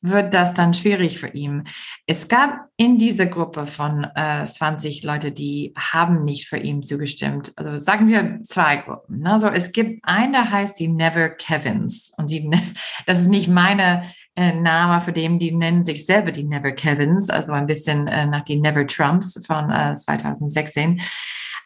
wird 0.00 0.32
das 0.32 0.54
dann 0.54 0.74
schwierig 0.74 1.18
für 1.18 1.28
ihn. 1.28 1.64
Es 2.06 2.28
gab 2.28 2.68
in 2.76 2.98
dieser 2.98 3.26
Gruppe 3.26 3.66
von 3.66 4.06
äh, 4.14 4.44
20 4.44 5.02
Leute, 5.02 5.32
die 5.32 5.72
haben 5.76 6.24
nicht 6.24 6.48
für 6.48 6.58
ihn 6.58 6.82
zugestimmt. 6.82 7.52
Also 7.56 7.78
sagen 7.78 8.06
wir 8.06 8.40
zwei 8.44 8.76
Gruppen. 8.76 9.20
Ne? 9.20 9.32
Also 9.32 9.48
es 9.48 9.72
gibt 9.72 10.04
eine, 10.04 10.32
der 10.32 10.50
heißt 10.50 10.78
die 10.78 10.88
Never 10.88 11.30
Kevins. 11.30 12.12
Und 12.16 12.30
die, 12.30 12.48
das 13.06 13.20
ist 13.20 13.28
nicht 13.28 13.48
meine 13.48 14.02
äh, 14.36 14.52
Name 14.52 15.00
für 15.00 15.12
dem, 15.12 15.38
die 15.40 15.52
nennen 15.52 15.84
sich 15.84 16.06
selber 16.06 16.30
die 16.30 16.44
Never 16.44 16.70
Kevins, 16.70 17.28
also 17.28 17.52
ein 17.52 17.66
bisschen 17.66 18.06
äh, 18.06 18.26
nach 18.26 18.42
die 18.42 18.60
Never 18.60 18.86
Trumps 18.86 19.44
von 19.44 19.70
äh, 19.70 19.94
2016. 19.94 21.00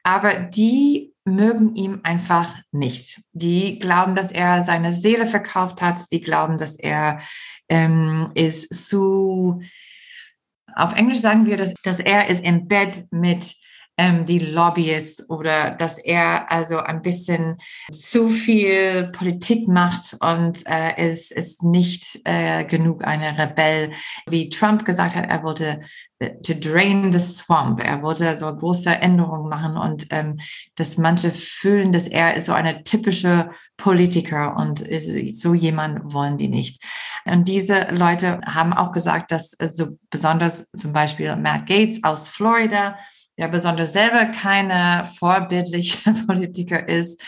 aber 0.04 0.34
die 0.40 1.11
mögen 1.24 1.74
ihm 1.74 2.00
einfach 2.02 2.56
nicht. 2.72 3.20
Die 3.32 3.78
glauben, 3.78 4.14
dass 4.14 4.32
er 4.32 4.62
seine 4.62 4.92
Seele 4.92 5.26
verkauft 5.26 5.82
hat. 5.82 6.00
Die 6.10 6.20
glauben, 6.20 6.58
dass 6.58 6.76
er 6.76 7.20
ähm, 7.68 8.30
ist 8.34 8.88
zu, 8.88 9.62
auf 10.74 10.94
Englisch 10.94 11.20
sagen 11.20 11.46
wir, 11.46 11.56
dass, 11.56 11.72
dass 11.84 12.00
er 12.00 12.28
ist 12.28 12.44
im 12.44 12.66
Bett 12.66 13.06
mit 13.10 13.56
ähm, 13.98 14.24
die 14.24 14.38
Lobbyists 14.38 15.28
oder 15.28 15.70
dass 15.70 15.98
er 15.98 16.50
also 16.50 16.78
ein 16.78 17.02
bisschen 17.02 17.58
zu 17.92 18.28
viel 18.28 19.12
Politik 19.12 19.68
macht 19.68 20.16
und 20.20 20.66
äh, 20.66 20.96
es 20.96 21.30
ist 21.30 21.62
nicht 21.62 22.20
äh, 22.24 22.64
genug 22.64 23.04
eine 23.04 23.38
Rebell. 23.38 23.92
Wie 24.28 24.48
Trump 24.48 24.84
gesagt 24.84 25.14
hat, 25.14 25.28
er 25.28 25.42
wollte 25.42 25.82
to 26.42 26.54
drain 26.54 27.12
the 27.12 27.20
swamp. 27.20 27.82
Er 27.84 28.02
wollte 28.02 28.36
so 28.36 28.54
große 28.54 28.90
Änderungen 28.90 29.48
machen 29.48 29.76
und 29.76 30.06
ähm, 30.10 30.38
dass 30.76 30.98
manche 30.98 31.30
fühlen, 31.30 31.92
dass 31.92 32.08
er 32.08 32.40
so 32.40 32.52
eine 32.52 32.84
typische 32.84 33.50
Politiker 33.76 34.56
und 34.56 34.84
so 35.34 35.54
jemand 35.54 36.12
wollen 36.12 36.38
die 36.38 36.48
nicht. 36.48 36.82
Und 37.24 37.48
diese 37.48 37.88
Leute 37.90 38.40
haben 38.46 38.72
auch 38.72 38.92
gesagt, 38.92 39.30
dass 39.30 39.54
äh, 39.54 39.68
so 39.68 39.98
besonders 40.10 40.66
zum 40.76 40.92
Beispiel 40.92 41.34
Matt 41.36 41.66
Gates 41.66 42.02
aus 42.02 42.28
Florida 42.28 42.96
der 43.38 43.48
besonders 43.48 43.92
selber 43.92 44.26
keine 44.26 45.08
vorbildliche 45.18 46.12
Politiker 46.26 46.88
ist, 46.88 47.20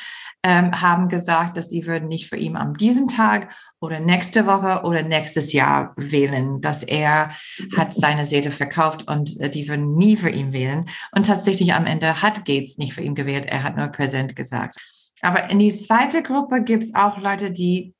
ähm, 0.44 0.78
haben 0.78 1.08
gesagt, 1.08 1.56
dass 1.56 1.70
sie 1.70 1.86
würden 1.86 2.06
nicht 2.06 2.28
für 2.28 2.36
ihn 2.36 2.54
am 2.56 2.76
diesen 2.76 3.08
Tag 3.08 3.52
oder 3.80 3.98
nächste 3.98 4.46
Woche 4.46 4.82
oder 4.84 5.02
nächstes 5.02 5.54
Jahr 5.54 5.94
wählen, 5.96 6.60
dass 6.60 6.82
er 6.82 7.30
hat 7.74 7.94
seine 7.94 8.26
Seele 8.26 8.52
verkauft 8.52 9.08
und 9.08 9.40
äh, 9.40 9.48
die 9.48 9.66
würden 9.68 9.94
nie 9.94 10.16
für 10.16 10.28
ihn 10.28 10.52
wählen. 10.52 10.90
Und 11.12 11.26
tatsächlich 11.26 11.72
am 11.72 11.86
Ende 11.86 12.20
hat 12.20 12.44
Gates 12.44 12.76
nicht 12.76 12.92
für 12.92 13.00
ihn 13.00 13.14
gewählt, 13.14 13.46
er 13.46 13.62
hat 13.62 13.76
nur 13.76 13.88
Präsident 13.88 14.36
gesagt. 14.36 14.76
Aber 15.22 15.50
in 15.50 15.58
die 15.58 15.74
zweite 15.74 16.22
Gruppe 16.22 16.62
gibt 16.62 16.84
es 16.84 16.94
auch 16.94 17.18
Leute, 17.18 17.50
die 17.50 17.94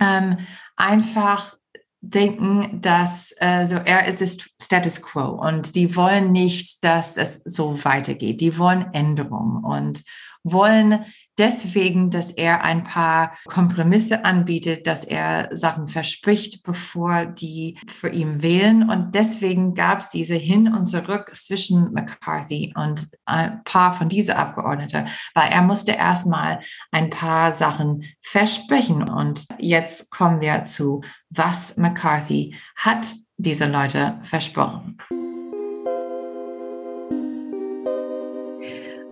ähm, 0.00 0.38
einfach 0.76 1.58
denken, 2.00 2.80
dass 2.80 3.34
äh, 3.38 3.66
so 3.66 3.76
er 3.76 4.06
ist 4.06 4.22
das 4.22 4.38
Status 4.62 5.02
quo 5.02 5.28
und 5.28 5.74
die 5.74 5.94
wollen 5.94 6.32
nicht, 6.32 6.82
dass 6.84 7.18
es 7.18 7.42
so 7.44 7.84
weitergeht. 7.84 8.40
Die 8.40 8.58
wollen 8.58 8.94
Änderungen 8.94 9.62
und 9.62 10.02
wollen 10.42 11.04
deswegen, 11.38 12.10
dass 12.10 12.30
er 12.30 12.62
ein 12.62 12.84
paar 12.84 13.36
Kompromisse 13.46 14.24
anbietet, 14.24 14.86
dass 14.86 15.04
er 15.04 15.48
Sachen 15.52 15.88
verspricht, 15.88 16.62
bevor 16.62 17.26
die 17.26 17.78
für 17.88 18.08
ihn 18.08 18.42
wählen. 18.42 18.88
Und 18.88 19.14
deswegen 19.14 19.74
gab 19.74 20.00
es 20.00 20.10
diese 20.10 20.34
Hin 20.34 20.72
und 20.72 20.86
Zurück 20.86 21.30
zwischen 21.34 21.92
McCarthy 21.92 22.72
und 22.76 23.08
ein 23.24 23.62
paar 23.64 23.92
von 23.92 24.08
diesen 24.08 24.34
Abgeordneten, 24.34 25.08
weil 25.34 25.50
er 25.50 25.62
musste 25.62 25.92
erstmal 25.92 26.60
ein 26.90 27.10
paar 27.10 27.52
Sachen 27.52 28.04
versprechen. 28.22 29.08
Und 29.08 29.46
jetzt 29.58 30.10
kommen 30.10 30.40
wir 30.40 30.64
zu, 30.64 31.02
was 31.30 31.76
McCarthy 31.76 32.54
hat 32.76 33.06
diese 33.36 33.66
Leute 33.66 34.18
versprochen. 34.22 34.98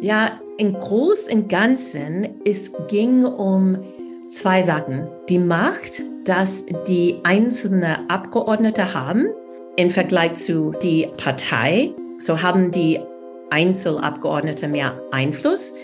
Ja, 0.04 0.38
im 0.58 0.74
Großen 0.74 1.32
und 1.32 1.48
Ganzen, 1.48 2.38
es 2.44 2.70
ging 2.88 3.24
um 3.24 3.82
zwei 4.28 4.62
Sachen. 4.62 5.08
Die 5.30 5.38
Macht, 5.38 6.02
dass 6.26 6.66
die 6.86 7.20
einzelnen 7.24 8.10
Abgeordnete 8.10 8.92
haben 8.92 9.28
im 9.76 9.88
Vergleich 9.88 10.34
zu 10.34 10.74
die 10.82 11.08
Partei. 11.16 11.94
So 12.18 12.42
haben 12.42 12.70
die 12.70 13.00
Einzelabgeordnete 13.48 14.68
mehr 14.68 15.00
Einfluss. 15.10 15.74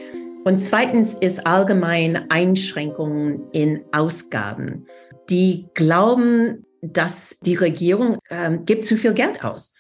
Und 0.45 0.59
zweitens 0.59 1.15
ist 1.15 1.47
allgemein 1.47 2.31
Einschränkungen 2.31 3.51
in 3.53 3.81
Ausgaben. 3.91 4.85
Die 5.31 5.67
glauben, 5.73 6.67
dass 6.83 7.39
die 7.41 7.55
Regierung 7.55 8.19
äh, 8.29 8.59
gibt 8.67 8.85
zu 8.85 8.97
viel 8.97 9.15
Geld 9.15 9.43
aus. 9.43 9.73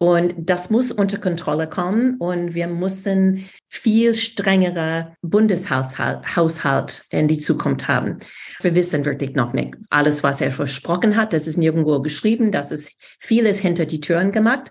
Und 0.00 0.34
das 0.36 0.70
muss 0.70 0.92
unter 0.92 1.18
Kontrolle 1.18 1.68
kommen 1.68 2.18
und 2.18 2.54
wir 2.54 2.68
müssen 2.68 3.48
viel 3.68 4.14
strengere 4.14 5.16
Bundeshaushalt 5.22 7.04
in 7.10 7.26
die 7.26 7.40
Zukunft 7.40 7.88
haben. 7.88 8.18
Wir 8.60 8.76
wissen 8.76 9.04
wirklich 9.04 9.34
noch 9.34 9.52
nicht 9.52 9.74
alles, 9.90 10.22
was 10.22 10.40
er 10.40 10.52
versprochen 10.52 11.16
hat. 11.16 11.32
Das 11.32 11.48
ist 11.48 11.56
nirgendwo 11.56 12.00
geschrieben. 12.00 12.52
Das 12.52 12.70
ist 12.70 12.96
vieles 13.18 13.58
hinter 13.58 13.86
die 13.86 14.00
Türen 14.00 14.30
gemacht. 14.30 14.70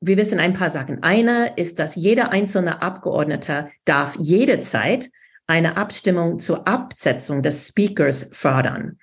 Wir 0.00 0.16
wissen 0.16 0.38
ein 0.38 0.52
paar 0.52 0.70
Sachen. 0.70 1.02
Eine 1.02 1.54
ist, 1.56 1.80
dass 1.80 1.96
jeder 1.96 2.30
einzelne 2.30 2.82
Abgeordnete 2.82 3.68
darf 3.84 4.16
jederzeit 4.16 5.10
eine 5.48 5.76
Abstimmung 5.76 6.38
zur 6.38 6.68
Absetzung 6.68 7.42
des 7.42 7.68
Speakers 7.68 8.30
fördern. 8.32 8.98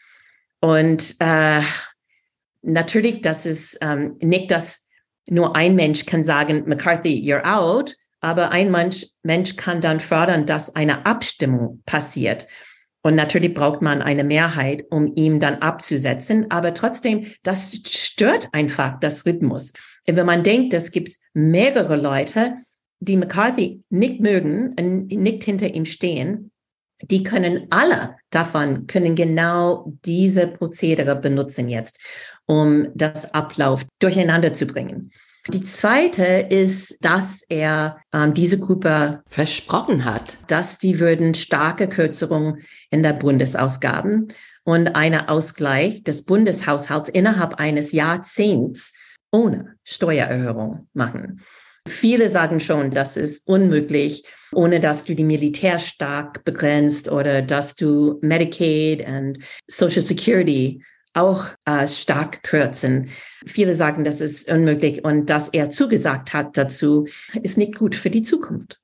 Und 0.62 1.16
äh, 1.20 1.62
natürlich, 2.62 3.22
das 3.22 3.46
ist 3.46 3.78
ähm, 3.82 4.16
nicht 4.22 4.52
das 4.52 4.89
nur 5.30 5.56
ein 5.56 5.76
Mensch 5.76 6.06
kann 6.06 6.24
sagen, 6.24 6.64
McCarthy, 6.68 7.14
you're 7.14 7.44
out, 7.44 7.96
aber 8.22 8.52
ein 8.52 8.72
Mensch, 8.72 9.06
Mensch 9.24 9.56
kann 9.56 9.82
dann 9.82 10.00
fördern, 10.00 10.46
dass 10.46 10.76
eine 10.76 11.06
Abstimmung 11.06 11.82
passiert. 11.86 12.48
Und 13.02 13.16
natürlich 13.16 13.54
braucht 13.54 13.82
man 13.82 14.02
eine 14.02 14.26
Mehrheit, 14.26 14.84
um 14.90 15.14
ihn 15.16 15.40
dann 15.40 15.56
abzusetzen. 15.56 16.52
Aber 16.52 16.74
trotzdem, 16.74 17.28
das 17.44 17.74
stört 17.88 18.50
einfach 18.52 19.00
das 19.00 19.26
Rhythmus. 19.26 19.72
Wenn 20.06 20.26
man 20.26 20.44
denkt, 20.44 20.74
es 20.74 20.92
gibt 20.92 21.12
mehrere 21.34 21.96
Leute, 21.96 22.56
die 23.00 23.16
McCarthy 23.16 23.84
nicht 23.90 24.20
mögen, 24.20 24.76
nicht 25.08 25.46
hinter 25.46 25.74
ihm 25.74 25.86
stehen, 25.86 26.49
die 27.02 27.24
können 27.24 27.68
alle 27.70 28.16
davon, 28.30 28.88
können 28.88 29.16
genau 29.16 29.94
diese 30.06 30.48
Prozedere 30.48 31.16
benutzen 31.16 31.70
jetzt, 31.70 32.00
um 32.46 32.88
das 32.94 33.34
Ablauf 33.34 33.86
durcheinander 34.00 34.54
zu 34.54 34.66
bringen. 34.66 35.12
Die 35.48 35.64
zweite 35.64 36.24
ist, 36.50 36.98
dass 37.04 37.44
er 37.50 37.98
ähm, 38.14 38.34
diese 38.34 38.60
Gruppe 38.60 39.24
versprochen 39.28 40.06
hat, 40.06 40.38
dass 40.48 40.78
die 40.78 41.00
würden 41.00 41.34
starke 41.34 41.88
Kürzungen 41.88 42.62
in 42.92 43.02
der 43.02 43.14
Bundesausgaben 43.14 44.28
und 44.64 44.90
einen 44.90 45.28
Ausgleich 45.28 46.04
des 46.04 46.26
Bundeshaushalts 46.26 47.10
innerhalb 47.10 47.56
eines 47.56 47.94
Jahrzehnts 47.94 48.94
ohne 49.32 49.76
Steuererhöhung 49.84 50.88
machen. 50.94 51.42
Viele 51.88 52.30
sagen 52.30 52.60
schon, 52.60 52.92
das 52.92 53.18
ist 53.18 53.48
unmöglich, 53.48 54.26
ohne 54.54 54.80
dass 54.80 55.06
du 55.06 55.16
die 55.16 55.24
Militär 55.24 55.80
stark 55.80 56.44
begrenzt 56.44 57.12
oder 57.12 57.42
dass 57.42 57.76
du 57.76 58.20
Medicaid 58.22 59.08
und 59.08 59.40
Social 59.68 60.02
Security 60.02 60.84
auch 61.14 61.46
äh, 61.66 61.88
stark 61.88 62.44
kürzen. 62.44 63.10
Viele 63.46 63.74
sagen, 63.74 64.04
das 64.04 64.22
ist 64.22 64.50
unmöglich 64.52 65.04
und 65.04 65.30
dass 65.30 65.50
er 65.50 65.70
zugesagt 65.70 66.34
hat 66.34 66.58
dazu, 66.58 67.08
ist 67.42 67.58
nicht 67.58 67.76
gut 67.76 67.96
für 67.96 68.10
die 68.10 68.22
Zukunft. 68.22 68.80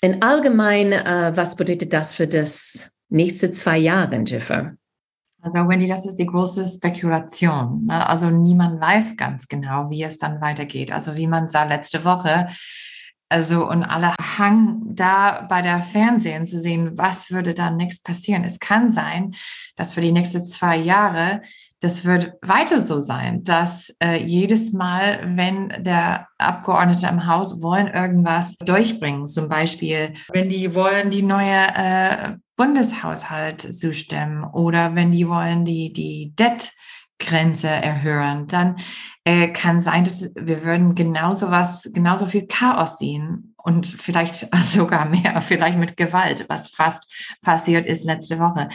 In 0.00 0.22
allgemein, 0.22 0.92
äh, 0.92 1.32
was 1.34 1.56
bedeutet 1.56 1.92
das 1.92 2.14
für 2.14 2.28
das 2.28 2.92
nächste 3.08 3.50
zwei 3.50 3.78
Jahre, 3.78 4.16
Jiffer? 4.22 4.76
Also 5.40 5.68
Wendy, 5.68 5.86
das 5.86 6.06
ist 6.06 6.16
die 6.16 6.26
große 6.26 6.64
Spekulation. 6.64 7.86
Ne? 7.86 8.06
Also 8.08 8.28
niemand 8.30 8.80
weiß 8.80 9.16
ganz 9.16 9.46
genau, 9.46 9.88
wie 9.88 10.02
es 10.02 10.18
dann 10.18 10.40
weitergeht. 10.40 10.92
Also 10.92 11.16
wie 11.16 11.26
man 11.26 11.48
sah 11.48 11.64
letzte 11.64 12.04
Woche, 12.04 12.48
also 13.28 13.68
und 13.68 13.84
alle 13.84 14.14
hangen 14.38 14.82
da 14.94 15.46
bei 15.48 15.62
der 15.62 15.82
Fernsehen 15.82 16.46
zu 16.46 16.60
sehen, 16.60 16.92
was 16.96 17.30
würde 17.30 17.54
dann 17.54 17.76
nichts 17.76 18.00
passieren. 18.02 18.44
Es 18.44 18.58
kann 18.58 18.90
sein, 18.90 19.34
dass 19.76 19.92
für 19.92 20.00
die 20.00 20.12
nächsten 20.12 20.44
zwei 20.44 20.76
Jahre 20.76 21.42
das 21.80 22.04
wird 22.04 22.34
weiter 22.42 22.80
so 22.80 22.98
sein, 22.98 23.44
dass 23.44 23.94
äh, 24.02 24.20
jedes 24.20 24.72
Mal, 24.72 25.36
wenn 25.36 25.68
der 25.78 26.26
Abgeordnete 26.36 27.06
im 27.06 27.26
Haus 27.26 27.62
wollen 27.62 27.86
irgendwas 27.86 28.56
durchbringen, 28.56 29.28
zum 29.28 29.48
Beispiel, 29.48 30.14
wenn 30.32 30.48
die 30.48 30.74
wollen 30.74 31.10
die 31.10 31.22
neue 31.22 31.68
äh, 31.76 32.36
Bundeshaushalt 32.56 33.60
zustimmen 33.60 34.42
oder 34.42 34.96
wenn 34.96 35.12
die 35.12 35.28
wollen 35.28 35.64
die 35.64 35.92
die 35.92 36.34
Debt 36.34 36.72
Grenze 37.18 37.68
erhöhen, 37.68 38.46
dann 38.46 38.76
äh, 39.24 39.48
kann 39.48 39.80
sein, 39.80 40.04
dass 40.04 40.30
wir 40.34 40.64
würden 40.64 40.94
genauso 40.94 41.50
was, 41.50 41.90
genauso 41.92 42.26
viel 42.26 42.46
Chaos 42.46 42.98
sehen 42.98 43.54
und 43.56 43.86
vielleicht 43.86 44.48
sogar 44.62 45.06
mehr, 45.06 45.42
vielleicht 45.42 45.78
mit 45.78 45.96
Gewalt, 45.96 46.46
was 46.48 46.68
fast 46.68 47.10
passiert 47.42 47.86
ist 47.86 48.04
letzte 48.04 48.38
Woche. 48.38 48.68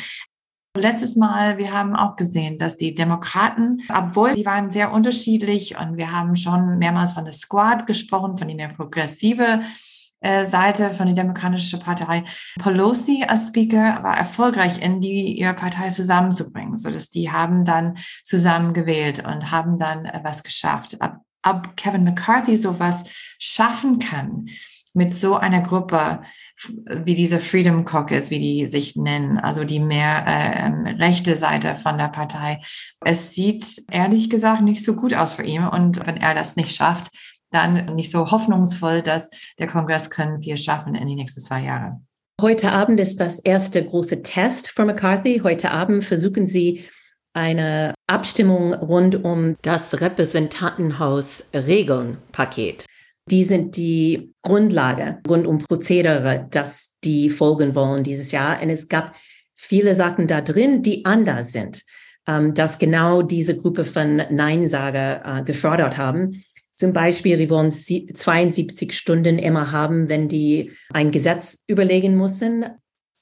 Letztes 0.75 1.15
Mal, 1.15 1.59
wir 1.59 1.71
haben 1.71 1.95
auch 1.95 2.15
gesehen, 2.15 2.57
dass 2.57 2.77
die 2.77 2.95
Demokraten, 2.95 3.83
obwohl 3.89 4.33
die 4.33 4.45
waren 4.45 4.71
sehr 4.71 4.91
unterschiedlich 4.91 5.77
und 5.77 5.97
wir 5.97 6.11
haben 6.11 6.35
schon 6.35 6.79
mehrmals 6.79 7.13
von 7.13 7.25
der 7.25 7.33
Squad 7.33 7.85
gesprochen, 7.85 8.37
von 8.39 8.47
die 8.47 8.55
mehr 8.55 8.69
progressive 8.69 9.61
Seite 10.45 10.91
von 10.91 11.07
der 11.07 11.15
Demokratischen 11.15 11.79
Partei. 11.79 12.23
Pelosi 12.59 13.23
als 13.27 13.47
Speaker 13.47 14.01
war 14.03 14.17
erfolgreich 14.17 14.81
in 14.81 15.01
die 15.01 15.37
ihre 15.37 15.53
Partei 15.53 15.89
zusammenzubringen, 15.89 16.75
so 16.75 16.89
dass 16.89 17.09
die 17.09 17.31
haben 17.31 17.65
dann 17.65 17.97
zusammen 18.23 18.73
gewählt 18.73 19.25
und 19.25 19.51
haben 19.51 19.77
dann 19.77 20.05
äh, 20.05 20.19
was 20.23 20.43
geschafft. 20.43 20.97
Ob, 20.99 21.17
ob 21.43 21.77
Kevin 21.77 22.03
McCarthy 22.03 22.57
sowas 22.57 23.03
schaffen 23.39 23.99
kann, 23.99 24.47
mit 24.93 25.11
so 25.11 25.35
einer 25.35 25.61
Gruppe 25.61 26.21
wie 26.85 27.15
diese 27.15 27.39
Freedom 27.39 27.83
Caucus, 27.83 28.29
wie 28.29 28.39
die 28.39 28.67
sich 28.67 28.95
nennen, 28.95 29.37
also 29.37 29.63
die 29.63 29.79
mehr 29.79 30.25
äh, 30.25 30.91
rechte 31.03 31.35
Seite 31.35 31.75
von 31.75 31.97
der 31.97 32.07
Partei. 32.07 32.61
Es 33.01 33.33
sieht 33.33 33.83
ehrlich 33.91 34.29
gesagt 34.29 34.61
nicht 34.61 34.85
so 34.85 34.95
gut 34.95 35.13
aus 35.13 35.33
für 35.33 35.43
ihn. 35.43 35.65
Und 35.65 36.05
wenn 36.05 36.17
er 36.17 36.35
das 36.35 36.55
nicht 36.55 36.75
schafft, 36.75 37.11
dann 37.53 37.95
nicht 37.95 38.11
so 38.11 38.31
hoffnungsvoll, 38.31 39.01
dass 39.01 39.29
der 39.59 39.67
Kongress 39.67 40.09
können 40.09 40.41
wir 40.41 40.55
schaffen 40.57 40.95
in 40.95 41.07
die 41.07 41.15
nächsten 41.15 41.41
zwei 41.41 41.63
Jahre. 41.63 42.01
Heute 42.41 42.71
Abend 42.71 42.99
ist 42.99 43.19
das 43.19 43.37
erste 43.39 43.85
große 43.85 44.23
Test 44.23 44.69
für 44.69 44.85
McCarthy. 44.85 45.41
Heute 45.43 45.69
Abend 45.71 46.03
versuchen 46.03 46.47
sie 46.47 46.83
eine 47.33 47.93
Abstimmung 48.07 48.73
rund 48.73 49.23
um 49.23 49.55
das 49.61 50.01
Repräsentantenhaus-Regeln-Paket. 50.01 52.85
Die 53.29 53.43
sind 53.43 53.77
die 53.77 54.33
Grundlage 54.41 55.19
rund 55.27 55.45
um 55.47 55.59
Prozedere, 55.59 56.47
dass 56.51 56.95
die 57.03 57.29
folgen 57.29 57.75
wollen 57.75 58.03
dieses 58.03 58.31
Jahr. 58.31 58.59
Und 58.61 58.69
es 58.69 58.89
gab 58.89 59.15
viele 59.55 59.95
Sachen 59.95 60.27
da 60.27 60.41
drin, 60.41 60.81
die 60.81 61.05
anders 61.05 61.53
sind, 61.53 61.83
ähm, 62.27 62.53
dass 62.53 62.79
genau 62.79 63.21
diese 63.21 63.57
Gruppe 63.57 63.85
von 63.85 64.17
Neinsager 64.17 65.39
äh, 65.39 65.43
gefördert 65.43 65.95
haben. 65.97 66.43
Zum 66.75 66.93
Beispiel, 66.93 67.37
sie 67.37 67.49
wollen 67.49 67.71
72 67.71 68.97
Stunden 68.97 69.37
immer 69.37 69.71
haben, 69.71 70.09
wenn 70.09 70.27
die 70.27 70.71
ein 70.91 71.11
Gesetz 71.11 71.63
überlegen 71.67 72.17
müssen. 72.17 72.65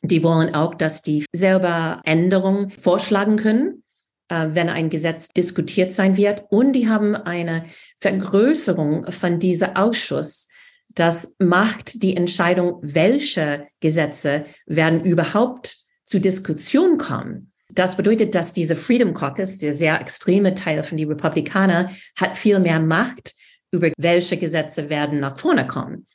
Die 0.01 0.23
wollen 0.23 0.55
auch, 0.55 0.73
dass 0.73 1.01
die 1.01 1.25
selber 1.33 2.01
Änderungen 2.05 2.71
vorschlagen 2.71 3.35
können 3.35 3.83
äh, 4.31 4.55
wenn 4.55 4.69
ein 4.69 4.89
Gesetz 4.89 5.27
diskutiert 5.27 5.93
sein 5.93 6.15
wird. 6.15 6.45
Und 6.49 6.71
die 6.71 6.87
haben 6.87 7.15
eine 7.15 7.65
Vergrößerung 7.97 9.11
von 9.11 9.39
dieser 9.39 9.77
Ausschuss. 9.77 10.47
Das 10.87 11.35
macht 11.37 12.01
die 12.01 12.15
Entscheidung, 12.15 12.79
welche 12.81 13.67
Gesetze 13.81 14.45
werden 14.65 15.03
überhaupt 15.03 15.77
zu 16.03 16.19
Diskussion 16.19 16.97
kommen. 16.97 17.50
Das 17.73 17.97
bedeutet, 17.97 18.35
dass 18.35 18.53
diese 18.53 18.75
Freedom 18.75 19.13
Caucus, 19.13 19.57
der 19.57 19.73
sehr 19.73 19.99
extreme 20.01 20.53
Teil 20.55 20.83
von 20.83 20.97
den 20.97 21.07
Republikanern, 21.07 21.95
hat 22.17 22.37
viel 22.37 22.59
mehr 22.59 22.79
Macht 22.79 23.33
über 23.71 23.91
welche 23.97 24.37
Gesetze 24.37 24.89
werden 24.89 25.19
nach 25.19 25.39
vorne 25.39 25.65
kommen. 25.65 26.05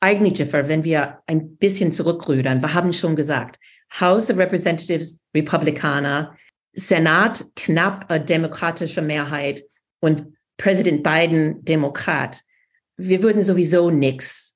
Eigentlich, 0.00 0.38
Jiffer, 0.38 0.68
wenn 0.68 0.84
wir 0.84 1.20
ein 1.26 1.56
bisschen 1.56 1.92
zurückrudern, 1.92 2.62
wir 2.62 2.74
haben 2.74 2.92
schon 2.92 3.16
gesagt, 3.16 3.58
House 4.00 4.30
of 4.30 4.38
Representatives 4.38 5.20
Republikaner, 5.34 6.36
Senat 6.74 7.44
knapp 7.56 8.10
eine 8.10 8.24
demokratische 8.24 9.00
Mehrheit 9.02 9.62
und 10.00 10.34
Präsident 10.58 11.02
Biden 11.02 11.64
Demokrat. 11.64 12.42
Wir 12.96 13.22
würden 13.22 13.42
sowieso 13.42 13.90
nichts 13.90 14.55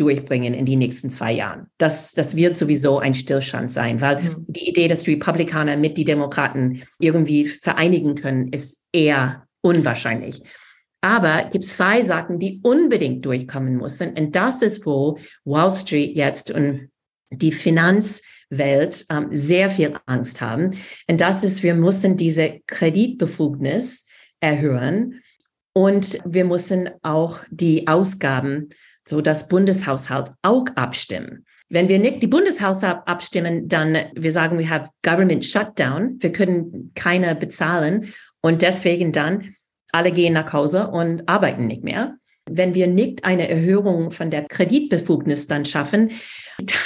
durchbringen 0.00 0.54
in 0.54 0.66
die 0.66 0.76
nächsten 0.76 1.10
zwei 1.10 1.32
Jahren. 1.32 1.66
Das, 1.78 2.12
das 2.12 2.36
wird 2.36 2.56
sowieso 2.56 2.98
ein 2.98 3.14
Stillstand 3.14 3.70
sein, 3.70 4.00
weil 4.00 4.22
mhm. 4.22 4.46
die 4.48 4.68
Idee, 4.68 4.88
dass 4.88 5.02
die 5.02 5.12
Republikaner 5.12 5.76
mit 5.76 5.98
die 5.98 6.04
Demokraten 6.04 6.82
irgendwie 6.98 7.46
vereinigen 7.46 8.14
können, 8.14 8.48
ist 8.48 8.86
eher 8.92 9.46
unwahrscheinlich. 9.60 10.42
Aber 11.02 11.46
es 11.46 11.52
gibt 11.52 11.64
zwei 11.64 12.02
Sachen, 12.02 12.38
die 12.38 12.60
unbedingt 12.62 13.24
durchkommen 13.24 13.76
müssen. 13.76 14.12
Und 14.18 14.36
das 14.36 14.62
ist, 14.62 14.84
wo 14.84 15.18
Wall 15.44 15.70
Street 15.70 16.16
jetzt 16.16 16.50
und 16.50 16.90
die 17.30 17.52
Finanz 17.52 18.22
Welt 18.50 19.06
ähm, 19.10 19.28
sehr 19.30 19.70
viel 19.70 19.94
Angst 20.06 20.40
haben. 20.40 20.70
Und 21.08 21.20
das 21.20 21.44
ist, 21.44 21.62
wir 21.62 21.74
müssen 21.74 22.16
diese 22.16 22.60
Kreditbefugnis 22.66 24.04
erhöhen 24.40 25.22
und 25.72 26.18
wir 26.24 26.44
müssen 26.44 26.90
auch 27.02 27.38
die 27.50 27.86
Ausgaben, 27.86 28.70
so 29.06 29.20
das 29.20 29.48
Bundeshaushalt 29.48 30.32
auch 30.42 30.66
abstimmen. 30.74 31.44
Wenn 31.68 31.88
wir 31.88 31.98
nicht 31.98 32.22
die 32.22 32.26
Bundeshaushalt 32.26 33.06
abstimmen, 33.06 33.68
dann 33.68 33.96
wir 34.14 34.32
sagen, 34.32 34.58
wir 34.58 34.68
have 34.68 34.90
government 35.02 35.44
shutdown, 35.44 36.16
wir 36.18 36.32
können 36.32 36.92
keine 36.94 37.34
bezahlen 37.36 38.12
und 38.42 38.62
deswegen 38.62 39.12
dann 39.12 39.54
alle 39.92 40.12
gehen 40.12 40.34
nach 40.34 40.52
Hause 40.52 40.88
und 40.88 41.28
arbeiten 41.28 41.66
nicht 41.66 41.84
mehr. 41.84 42.16
Wenn 42.48 42.74
wir 42.74 42.88
nicht 42.88 43.24
eine 43.24 43.48
Erhöhung 43.48 44.10
von 44.10 44.30
der 44.30 44.44
Kreditbefugnis 44.44 45.46
dann 45.46 45.64
schaffen, 45.64 46.10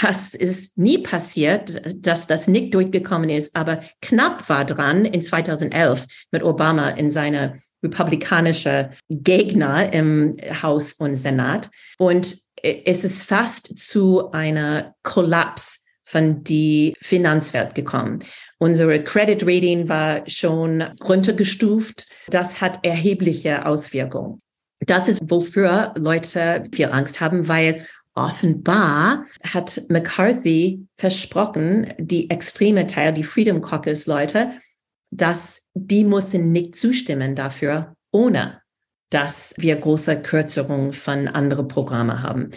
das 0.02 0.34
ist 0.34 0.78
nie 0.78 0.98
passiert, 0.98 1.82
dass 1.96 2.26
das 2.26 2.48
nicht 2.48 2.74
durchgekommen 2.74 3.30
ist, 3.30 3.56
aber 3.56 3.80
knapp 4.02 4.48
war 4.48 4.64
dran 4.64 5.04
in 5.04 5.22
2011 5.22 6.06
mit 6.30 6.42
Obama 6.42 6.90
in 6.90 7.10
seiner 7.10 7.58
republikanische 7.84 8.90
Gegner 9.08 9.92
im 9.92 10.36
Haus 10.62 10.94
und 10.94 11.16
Senat. 11.16 11.70
Und 11.98 12.38
es 12.62 13.04
ist 13.04 13.22
fast 13.22 13.78
zu 13.78 14.32
einer 14.32 14.94
Kollaps 15.02 15.84
von 16.04 16.44
die 16.44 16.94
Finanzwelt 17.00 17.74
gekommen. 17.74 18.20
Unsere 18.58 19.02
Credit 19.02 19.42
Rating 19.42 19.88
war 19.88 20.28
schon 20.28 20.82
runtergestuft. 21.02 22.06
Das 22.28 22.60
hat 22.60 22.84
erhebliche 22.84 23.66
Auswirkungen. 23.66 24.38
Das 24.86 25.08
ist, 25.08 25.20
wofür 25.30 25.94
Leute 25.96 26.64
viel 26.72 26.86
Angst 26.86 27.20
haben, 27.20 27.48
weil 27.48 27.86
offenbar 28.14 29.24
hat 29.42 29.82
McCarthy 29.88 30.86
versprochen, 30.98 31.92
die 31.98 32.30
extreme 32.30 32.86
Teil, 32.86 33.12
die 33.12 33.24
Freedom 33.24 33.60
Caucus 33.60 34.06
Leute, 34.06 34.52
dass 35.10 35.63
die 35.74 36.04
müssen 36.04 36.52
nicht 36.52 36.76
zustimmen 36.76 37.34
dafür, 37.36 37.94
ohne 38.10 38.60
dass 39.10 39.54
wir 39.58 39.76
große 39.76 40.22
Kürzungen 40.22 40.92
von 40.92 41.28
anderen 41.28 41.68
Programmen 41.68 42.22
haben. 42.22 42.50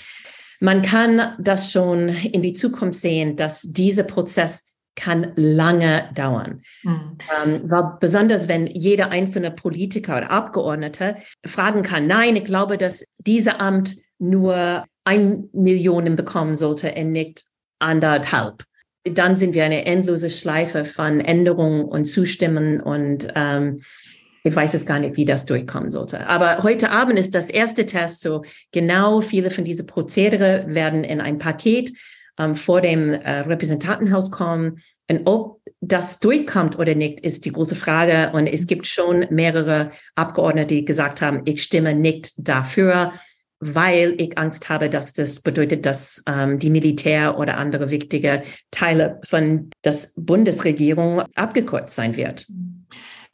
Man 0.59 0.81
kann 0.81 1.35
das 1.39 1.71
schon 1.71 2.09
in 2.09 2.41
die 2.41 2.53
Zukunft 2.53 2.99
sehen, 2.99 3.35
dass 3.35 3.61
dieser 3.61 4.03
Prozess 4.03 4.71
kann 4.95 5.33
lange 5.35 6.09
dauern. 6.15 6.63
Mhm. 6.83 7.17
Ähm, 7.43 7.61
weil 7.65 7.97
besonders 7.99 8.47
wenn 8.47 8.65
jeder 8.65 9.11
einzelne 9.11 9.51
Politiker 9.51 10.17
oder 10.17 10.31
Abgeordnete 10.31 11.17
fragen 11.45 11.83
kann, 11.83 12.07
nein, 12.07 12.35
ich 12.35 12.45
glaube, 12.45 12.79
dass 12.79 13.05
dieser 13.19 13.61
Amt 13.61 13.95
nur 14.17 14.83
ein 15.05 15.49
Millionen 15.53 16.15
bekommen 16.15 16.55
sollte 16.55 16.91
und 16.93 17.11
nicht 17.11 17.45
anderthalb. 17.79 18.63
Dann 19.13 19.35
sind 19.35 19.53
wir 19.53 19.63
eine 19.63 19.85
endlose 19.85 20.29
Schleife 20.29 20.85
von 20.85 21.19
Änderungen 21.19 21.85
und 21.85 22.05
Zustimmen 22.05 22.79
und 22.79 23.27
ähm, 23.35 23.81
ich 24.43 24.55
weiß 24.55 24.73
es 24.73 24.85
gar 24.85 24.99
nicht, 24.99 25.17
wie 25.17 25.25
das 25.25 25.45
durchkommen 25.45 25.89
sollte. 25.89 26.27
Aber 26.27 26.63
heute 26.63 26.91
Abend 26.91 27.19
ist 27.19 27.35
das 27.35 27.49
erste 27.49 27.85
Test. 27.85 28.21
So 28.21 28.43
genau 28.71 29.21
viele 29.21 29.51
von 29.51 29.65
diesen 29.65 29.85
Prozedere 29.85 30.63
werden 30.67 31.03
in 31.03 31.19
ein 31.19 31.37
Paket 31.37 31.91
ähm, 32.39 32.55
vor 32.55 32.81
dem 32.81 33.09
äh, 33.09 33.39
Repräsentantenhaus 33.39 34.31
kommen. 34.31 34.79
Und 35.09 35.21
ob 35.25 35.61
das 35.81 36.19
durchkommt 36.19 36.79
oder 36.79 36.95
nicht, 36.95 37.19
ist 37.21 37.45
die 37.45 37.51
große 37.51 37.75
Frage. 37.75 38.31
Und 38.33 38.47
es 38.47 38.67
gibt 38.67 38.87
schon 38.87 39.25
mehrere 39.29 39.91
Abgeordnete, 40.15 40.75
die 40.75 40.85
gesagt 40.85 41.21
haben, 41.21 41.41
ich 41.45 41.61
stimme 41.61 41.93
nicht 41.93 42.33
dafür 42.37 43.13
weil 43.59 44.15
ich 44.19 44.37
Angst 44.37 44.69
habe, 44.69 44.89
dass 44.89 45.13
das 45.13 45.41
bedeutet, 45.41 45.85
dass 45.85 46.23
ähm, 46.27 46.59
die 46.59 46.69
Militär 46.69 47.37
oder 47.37 47.57
andere 47.57 47.89
wichtige 47.89 48.43
Teile 48.71 49.19
von 49.23 49.69
der 49.83 49.95
Bundesregierung 50.15 51.21
abgekürzt 51.35 51.95
sein 51.95 52.15
wird. 52.15 52.45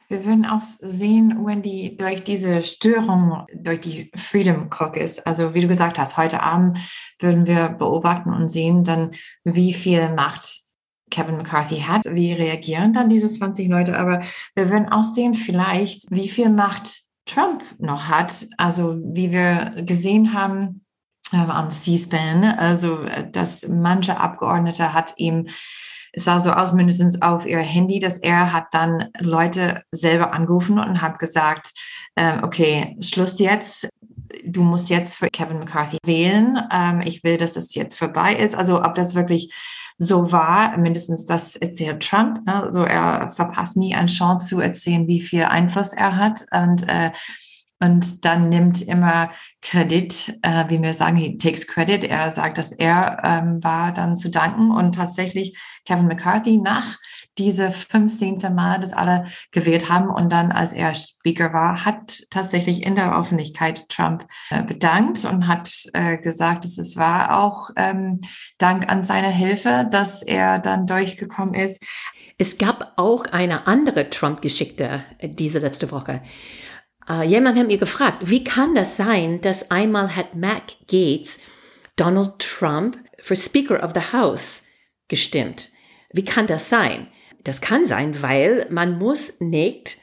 Wir 0.08 0.24
würden 0.24 0.44
auch 0.44 0.60
sehen, 0.80 1.44
Wendy, 1.44 1.96
durch 1.96 2.22
diese 2.22 2.62
Störung, 2.62 3.46
durch 3.54 3.80
die 3.80 4.10
Freedom 4.14 4.68
Caucus, 4.68 5.18
also 5.20 5.54
wie 5.54 5.62
du 5.62 5.68
gesagt 5.68 5.98
hast, 5.98 6.16
heute 6.16 6.42
Abend 6.42 6.78
würden 7.20 7.46
wir 7.46 7.70
beobachten 7.70 8.32
und 8.32 8.50
sehen 8.50 8.84
dann, 8.84 9.12
wie 9.44 9.72
viel 9.72 10.10
Macht 10.10 10.60
Kevin 11.10 11.36
McCarthy 11.36 11.80
hat, 11.80 12.04
wie 12.04 12.32
reagieren 12.32 12.92
dann 12.92 13.08
diese 13.08 13.28
20 13.28 13.68
Leute, 13.68 13.98
aber 13.98 14.22
wir 14.54 14.70
würden 14.70 14.88
auch 14.88 15.04
sehen 15.04 15.34
vielleicht, 15.34 16.10
wie 16.10 16.28
viel 16.28 16.50
Macht 16.50 17.03
Trump 17.26 17.62
noch 17.78 18.08
hat. 18.08 18.46
Also 18.58 18.96
wie 19.02 19.32
wir 19.32 19.82
gesehen 19.84 20.34
haben 20.34 20.84
äh, 21.32 21.36
am 21.36 21.70
C-SPAN, 21.70 22.44
also 22.44 23.00
dass 23.32 23.66
manche 23.68 24.18
Abgeordnete 24.18 24.92
hat 24.92 25.14
ihm 25.16 25.46
es 26.16 26.24
sah 26.24 26.38
so 26.38 26.50
aus, 26.50 26.72
mindestens 26.72 27.20
auf 27.22 27.46
ihr 27.46 27.58
Handy, 27.58 27.98
dass 27.98 28.18
er 28.18 28.52
hat 28.52 28.66
dann 28.72 29.08
Leute 29.18 29.82
selber 29.90 30.32
angerufen 30.32 30.78
und 30.78 31.02
hat 31.02 31.18
gesagt, 31.18 31.72
äh, 32.14 32.38
okay, 32.42 32.96
Schluss 33.00 33.38
jetzt. 33.40 33.88
Du 34.44 34.62
musst 34.62 34.90
jetzt 34.90 35.16
für 35.16 35.28
Kevin 35.28 35.58
McCarthy 35.58 35.98
wählen. 36.06 36.58
Ähm, 36.70 37.00
ich 37.00 37.24
will, 37.24 37.36
dass 37.36 37.54
das 37.54 37.74
jetzt 37.74 37.98
vorbei 37.98 38.34
ist. 38.34 38.54
Also 38.54 38.82
ob 38.82 38.94
das 38.94 39.14
wirklich 39.14 39.52
so 39.96 40.32
war, 40.32 40.76
mindestens 40.76 41.26
das 41.26 41.56
erzählt 41.56 42.02
Trump. 42.02 42.44
Ne? 42.46 42.66
So 42.70 42.84
er 42.84 43.30
verpasst 43.30 43.76
nie 43.76 43.94
eine 43.94 44.08
Chance 44.08 44.48
zu 44.48 44.60
erzählen, 44.60 45.06
wie 45.06 45.20
viel 45.20 45.44
Einfluss 45.44 45.92
er 45.92 46.16
hat. 46.16 46.44
Und 46.50 46.88
äh, 46.88 47.10
und 47.80 48.24
dann 48.24 48.48
nimmt 48.48 48.82
immer 48.82 49.30
Kredit, 49.60 50.38
äh, 50.42 50.64
wie 50.68 50.80
wir 50.80 50.94
sagen, 50.94 51.16
he 51.16 51.36
takes 51.36 51.66
credit. 51.66 52.04
Er 52.04 52.30
sagt, 52.30 52.56
dass 52.56 52.72
er 52.72 53.20
ähm, 53.24 53.62
war 53.62 53.92
dann 53.92 54.16
zu 54.16 54.30
danken 54.30 54.70
und 54.70 54.94
tatsächlich 54.94 55.58
Kevin 55.84 56.06
McCarthy 56.06 56.56
nach 56.56 56.96
diese 57.38 57.70
15. 57.70 58.38
Mal, 58.54 58.80
das 58.80 58.92
alle 58.92 59.24
gewählt 59.50 59.88
haben 59.88 60.08
und 60.08 60.30
dann, 60.30 60.52
als 60.52 60.72
er 60.72 60.94
Speaker 60.94 61.52
war, 61.52 61.84
hat 61.84 62.22
tatsächlich 62.30 62.84
in 62.84 62.94
der 62.94 63.16
Öffentlichkeit 63.16 63.88
Trump 63.88 64.26
äh, 64.50 64.62
bedankt 64.62 65.24
und 65.24 65.48
hat 65.48 65.70
äh, 65.92 66.18
gesagt, 66.18 66.64
dass 66.64 66.78
es 66.78 66.96
war 66.96 67.38
auch 67.38 67.70
ähm, 67.76 68.20
Dank 68.58 68.88
an 68.90 69.02
seine 69.04 69.30
Hilfe, 69.30 69.86
dass 69.90 70.22
er 70.22 70.58
dann 70.58 70.86
durchgekommen 70.86 71.54
ist. 71.54 71.82
Es 72.38 72.58
gab 72.58 72.92
auch 72.96 73.24
eine 73.26 73.66
andere 73.66 74.10
Trump-Geschichte 74.10 75.02
äh, 75.18 75.28
diese 75.28 75.58
letzte 75.58 75.90
Woche. 75.90 76.22
Jemand 77.26 77.58
hat 77.58 77.66
mir 77.66 77.76
gefragt, 77.76 78.16
wie 78.22 78.44
kann 78.44 78.74
das 78.74 78.96
sein, 78.96 79.42
dass 79.42 79.70
einmal 79.70 80.16
hat 80.16 80.34
Matt 80.34 80.78
Gates 80.88 81.38
Donald 81.96 82.38
Trump 82.38 82.96
für 83.18 83.36
Speaker 83.36 83.84
of 83.84 83.92
the 83.94 84.16
House 84.16 84.64
gestimmt? 85.08 85.70
Wie 86.14 86.24
kann 86.24 86.46
das 86.46 86.70
sein? 86.70 87.08
Das 87.44 87.60
kann 87.60 87.84
sein, 87.84 88.22
weil 88.22 88.66
man 88.70 88.98
muss 88.98 89.40
nicht 89.40 89.98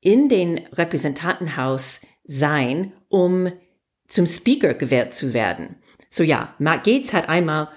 in 0.00 0.28
den 0.28 0.58
Repräsentantenhaus 0.72 2.02
sein, 2.24 2.92
um 3.08 3.50
zum 4.08 4.26
Speaker 4.26 4.74
gewählt 4.74 5.14
zu 5.14 5.32
werden. 5.32 5.76
So 6.10 6.22
ja, 6.22 6.54
Matt 6.58 6.84
Gates 6.84 7.14
hat 7.14 7.28
einmal 7.28 7.68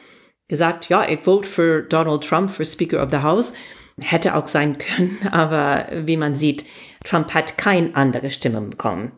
gesagt, 0.49 0.89
ja, 0.89 1.07
ich 1.07 1.21
vote 1.21 1.47
für 1.47 1.83
Donald 1.83 2.27
Trump 2.27 2.51
für 2.51 2.65
Speaker 2.65 3.01
of 3.01 3.09
the 3.09 3.19
House. 3.19 3.53
Hätte 3.97 4.35
auch 4.35 4.47
sein 4.47 4.77
können, 4.95 5.17
aber 5.31 5.87
wie 6.05 6.17
man 6.17 6.35
sieht, 6.35 6.65
Trump 7.05 7.33
hat 7.33 7.57
keine 7.57 7.95
andere 7.95 8.29
Stimme 8.31 8.59
bekommen. 8.61 9.13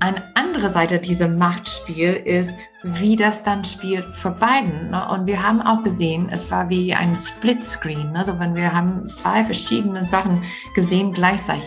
Eine 0.00 0.31
andere 0.62 0.74
Seite 0.74 1.00
dieser 1.00 1.26
Machtspiel 1.26 2.12
ist, 2.12 2.56
wie 2.84 3.16
das 3.16 3.42
dann 3.42 3.64
spielt 3.64 4.14
für 4.14 4.30
beiden. 4.30 4.90
Ne? 4.90 5.08
Und 5.08 5.26
wir 5.26 5.42
haben 5.42 5.60
auch 5.60 5.82
gesehen, 5.82 6.28
es 6.30 6.52
war 6.52 6.68
wie 6.68 6.94
ein 6.94 7.16
Splitscreen. 7.16 8.14
Also 8.14 8.38
wenn 8.38 8.54
wir 8.54 8.72
haben 8.72 9.04
zwei 9.04 9.42
verschiedene 9.42 10.04
Sachen 10.04 10.44
gesehen 10.76 11.12
gleichzeitig. 11.12 11.64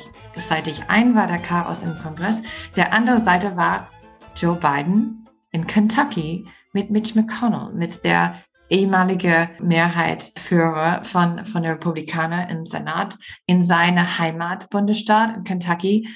Ein 0.87 1.13
war 1.13 1.27
der 1.27 1.39
Chaos 1.39 1.83
im 1.83 1.97
Kongress, 2.01 2.41
der 2.77 2.93
andere 2.93 3.19
Seite 3.19 3.57
war 3.57 3.89
Joe 4.33 4.55
Biden 4.55 5.27
in 5.51 5.67
Kentucky 5.67 6.47
mit 6.71 6.89
Mitch 6.89 7.19
McConnell, 7.19 7.73
mit 7.73 8.05
der 8.05 8.35
ehemalige 8.69 9.49
Mehrheitsführer 9.59 11.03
von, 11.03 11.45
von 11.45 11.63
der 11.63 11.73
Republikaner 11.73 12.49
im 12.49 12.65
Senat 12.65 13.17
in 13.45 13.61
seiner 13.61 14.19
Heimatbundesstaat 14.19 15.35
in 15.35 15.43
Kentucky. 15.43 16.07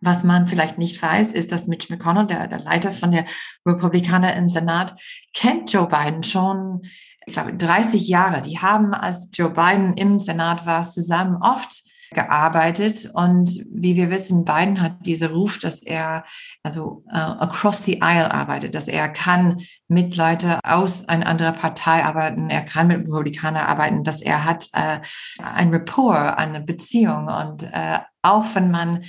Was 0.00 0.24
man 0.24 0.46
vielleicht 0.46 0.78
nicht 0.78 1.00
weiß, 1.00 1.32
ist, 1.32 1.52
dass 1.52 1.66
Mitch 1.66 1.92
McConnell, 1.92 2.26
der, 2.26 2.48
der 2.48 2.60
Leiter 2.60 2.92
von 2.92 3.12
der 3.12 3.26
Republikaner 3.66 4.34
im 4.34 4.48
Senat, 4.48 4.96
kennt 5.34 5.72
Joe 5.72 5.86
Biden 5.86 6.22
schon, 6.22 6.82
ich 7.26 7.34
glaube, 7.34 7.54
30 7.54 8.08
Jahre. 8.08 8.42
Die 8.42 8.58
haben, 8.58 8.94
als 8.94 9.28
Joe 9.32 9.50
Biden 9.50 9.94
im 9.94 10.18
Senat 10.18 10.64
war, 10.64 10.82
zusammen 10.82 11.36
oft 11.42 11.82
gearbeitet 12.12 13.08
und 13.14 13.64
wie 13.70 13.94
wir 13.94 14.10
wissen, 14.10 14.44
Biden 14.44 14.80
hat 14.80 15.06
diese 15.06 15.30
Ruf, 15.30 15.58
dass 15.58 15.80
er 15.80 16.24
also 16.62 17.04
uh, 17.06 17.38
across 17.38 17.84
the 17.84 18.02
aisle 18.02 18.32
arbeitet, 18.32 18.74
dass 18.74 18.88
er 18.88 19.08
kann 19.08 19.60
mit 19.86 20.16
Leute 20.16 20.58
aus 20.64 21.08
einer 21.08 21.26
anderen 21.26 21.54
Partei 21.54 22.04
arbeiten, 22.04 22.50
er 22.50 22.62
kann 22.62 22.88
mit 22.88 22.98
Republikanern 23.06 23.64
arbeiten, 23.64 24.02
dass 24.02 24.22
er 24.22 24.44
hat 24.44 24.68
uh, 24.76 24.98
ein 25.38 25.70
Rapport, 25.70 26.36
eine 26.36 26.60
Beziehung 26.60 27.28
und 27.28 27.62
uh, 27.62 27.98
auch 28.22 28.46
wenn 28.54 28.72
man 28.72 29.04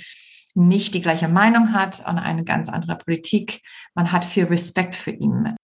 nicht 0.54 0.94
die 0.94 1.00
gleiche 1.00 1.28
Meinung 1.28 1.72
hat 1.72 2.00
und 2.06 2.18
eine 2.18 2.44
ganz 2.44 2.68
andere 2.68 2.96
Politik, 2.96 3.62
man 3.94 4.12
hat 4.12 4.24
viel 4.24 4.44
Respekt 4.44 4.94
für 4.94 5.10
ihn. 5.10 5.56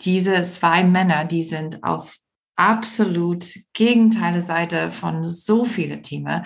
Diese 0.00 0.42
zwei 0.42 0.84
Männer, 0.84 1.24
die 1.24 1.42
sind 1.42 1.82
auf 1.82 2.16
absolut 2.56 3.44
Gegenteile 3.72 4.42
Seite 4.42 4.90
von 4.92 5.28
so 5.28 5.64
vielen 5.64 6.02
Themen, 6.02 6.44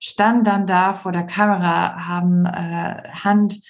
standen 0.00 0.44
dann 0.44 0.66
da 0.66 0.94
vor 0.94 1.12
der 1.12 1.24
Kamera, 1.24 2.06
haben 2.06 2.44
äh, 2.46 3.08
Hand 3.24 3.60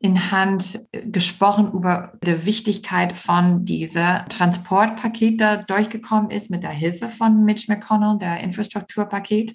in 0.00 0.30
Hand 0.30 0.80
gesprochen 0.92 1.72
über 1.72 2.12
die 2.22 2.44
Wichtigkeit 2.44 3.16
von 3.16 3.64
dieser 3.64 4.26
Transportpaket, 4.26 5.40
da 5.40 5.56
durchgekommen 5.56 6.30
ist 6.30 6.50
mit 6.50 6.62
der 6.62 6.70
Hilfe 6.70 7.08
von 7.08 7.44
Mitch 7.44 7.72
McConnell, 7.72 8.18
der 8.18 8.40
Infrastrukturpaket. 8.40 9.54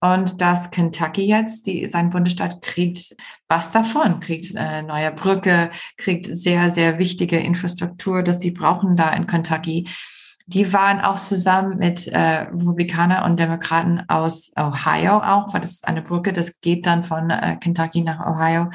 Und 0.00 0.40
dass 0.40 0.70
Kentucky 0.70 1.26
jetzt, 1.26 1.66
die, 1.66 1.84
sein 1.86 2.08
Bundesstaat, 2.08 2.62
kriegt 2.62 3.14
was 3.48 3.70
davon, 3.70 4.20
kriegt 4.20 4.54
äh, 4.56 4.82
neue 4.82 5.12
Brücke, 5.12 5.70
kriegt 5.98 6.24
sehr, 6.26 6.70
sehr 6.70 6.98
wichtige 6.98 7.38
Infrastruktur, 7.38 8.22
dass 8.22 8.38
die 8.38 8.50
brauchen 8.50 8.96
da 8.96 9.10
in 9.10 9.26
Kentucky. 9.26 9.88
Die 10.46 10.72
waren 10.72 11.00
auch 11.00 11.16
zusammen 11.16 11.76
mit 11.76 12.08
äh, 12.08 12.18
Republikaner 12.18 13.24
und 13.26 13.38
Demokraten 13.38 14.02
aus 14.08 14.50
Ohio 14.56 15.18
auch, 15.18 15.52
weil 15.52 15.60
das 15.60 15.72
ist 15.72 15.86
eine 15.86 16.02
Brücke, 16.02 16.32
das 16.32 16.58
geht 16.60 16.86
dann 16.86 17.04
von 17.04 17.28
äh, 17.28 17.56
Kentucky 17.60 18.00
nach 18.00 18.26
Ohio 18.26 18.70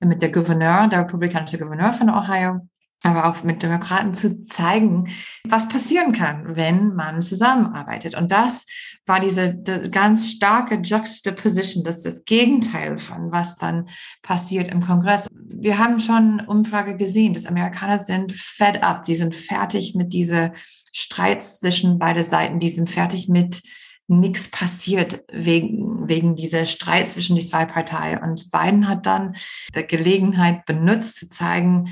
mit 0.00 0.20
der 0.20 0.30
Gouverneur, 0.30 0.88
der 0.88 1.00
republikanische 1.00 1.58
Gouverneur 1.58 1.94
von 1.94 2.10
Ohio, 2.10 2.68
aber 3.02 3.26
auch 3.26 3.42
mit 3.44 3.62
Demokraten 3.62 4.14
zu 4.14 4.44
zeigen, 4.44 5.08
was 5.46 5.68
passieren 5.68 6.12
kann, 6.12 6.56
wenn 6.56 6.94
man 6.94 7.22
zusammenarbeitet. 7.22 8.14
Und 8.16 8.32
das 8.32 8.66
war 9.04 9.20
diese 9.20 9.54
die 9.54 9.90
ganz 9.90 10.30
starke 10.30 10.76
Juxtaposition, 10.76 11.84
das 11.84 11.98
ist 11.98 12.06
das 12.06 12.24
Gegenteil 12.24 12.98
von 12.98 13.30
was 13.30 13.56
dann 13.56 13.88
passiert 14.22 14.68
im 14.68 14.80
Kongress. 14.80 15.28
Wir 15.32 15.78
haben 15.78 16.00
schon 16.00 16.40
Umfrage 16.40 16.96
gesehen, 16.96 17.34
dass 17.34 17.46
Amerikaner 17.46 17.98
sind 17.98 18.32
fed 18.32 18.82
up, 18.82 19.04
die 19.04 19.16
sind 19.16 19.34
fertig 19.34 19.94
mit 19.94 20.12
dieser 20.12 20.52
Streits 20.92 21.60
zwischen 21.60 21.98
beide 21.98 22.22
Seiten, 22.22 22.58
die 22.58 22.70
sind 22.70 22.90
fertig 22.90 23.28
mit 23.28 23.62
nichts 24.08 24.48
passiert 24.48 25.24
wegen, 25.32 26.08
wegen 26.08 26.36
dieser 26.36 26.64
Streit 26.66 27.10
zwischen 27.10 27.36
die 27.36 27.46
zwei 27.46 27.64
Parteien. 27.66 28.22
Und 28.22 28.50
Biden 28.50 28.88
hat 28.88 29.04
dann 29.04 29.34
die 29.74 29.86
Gelegenheit 29.86 30.64
benutzt, 30.64 31.16
zu 31.16 31.28
zeigen, 31.28 31.88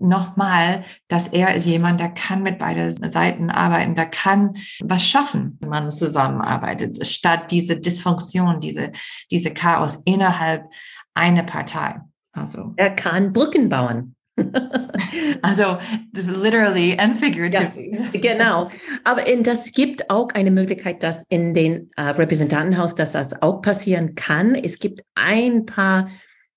nochmal, 0.00 0.84
dass 1.08 1.28
er 1.28 1.54
ist 1.54 1.66
jemand, 1.66 2.00
der 2.00 2.10
kann 2.10 2.42
mit 2.42 2.58
beiden 2.58 2.92
Seiten 3.10 3.50
arbeiten, 3.50 3.94
der 3.94 4.06
kann 4.06 4.56
was 4.80 5.04
schaffen, 5.04 5.58
wenn 5.60 5.68
man 5.68 5.90
zusammenarbeitet, 5.90 7.06
statt 7.06 7.50
diese 7.50 7.76
Dysfunktion, 7.76 8.60
diese, 8.60 8.92
diese 9.30 9.50
Chaos 9.52 10.02
innerhalb 10.04 10.70
einer 11.14 11.42
Partei. 11.42 12.00
Also. 12.32 12.74
Er 12.76 12.90
kann 12.90 13.32
Brücken 13.32 13.68
bauen. 13.68 14.14
also 15.42 15.78
literally 16.12 16.96
and 16.96 17.18
figuratively. 17.18 17.98
Ja, 18.12 18.20
genau. 18.20 18.70
Aber 19.02 19.26
in, 19.26 19.42
das 19.42 19.72
gibt 19.72 20.10
auch 20.10 20.28
eine 20.34 20.52
Möglichkeit, 20.52 21.02
dass 21.02 21.24
in 21.28 21.54
den 21.54 21.90
äh, 21.96 22.02
Repräsentantenhaus, 22.02 22.94
dass 22.94 23.12
das 23.12 23.42
auch 23.42 23.62
passieren 23.62 24.14
kann. 24.14 24.54
Es 24.54 24.78
gibt 24.78 25.02
ein 25.16 25.66
paar 25.66 26.08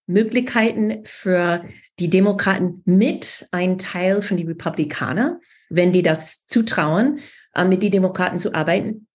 Möglichkeiten 0.07 1.03
für 1.03 1.63
die 2.01 2.09
Demokraten 2.09 2.81
mit 2.85 3.47
ein 3.51 3.77
Teil 3.77 4.23
von 4.23 4.35
die 4.35 4.47
Republikaner, 4.47 5.39
wenn 5.69 5.91
die 5.91 6.01
das 6.01 6.47
zutrauen, 6.47 7.19
äh, 7.53 7.63
mit 7.63 7.83
den 7.83 7.91
Demokraten 7.91 8.39
zu 8.39 8.55
arbeiten, 8.55 9.07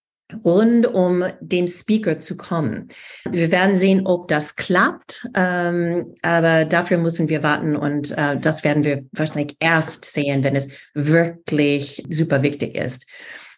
rund 0.45 0.87
um 0.87 1.23
den 1.41 1.67
Speaker 1.67 2.17
zu 2.17 2.37
kommen. 2.37 2.87
Wir 3.29 3.51
werden 3.51 3.75
sehen, 3.75 4.07
ob 4.07 4.29
das 4.29 4.55
klappt, 4.55 5.27
ähm, 5.35 6.15
aber 6.21 6.63
dafür 6.63 6.97
müssen 6.97 7.27
wir 7.27 7.43
warten 7.43 7.75
und 7.75 8.11
äh, 8.17 8.37
das 8.39 8.63
werden 8.63 8.85
wir 8.85 9.05
wahrscheinlich 9.11 9.57
erst 9.59 10.05
sehen, 10.05 10.45
wenn 10.45 10.55
es 10.55 10.69
wirklich 10.93 12.05
super 12.09 12.41
wichtig 12.41 12.75
ist. 12.75 13.05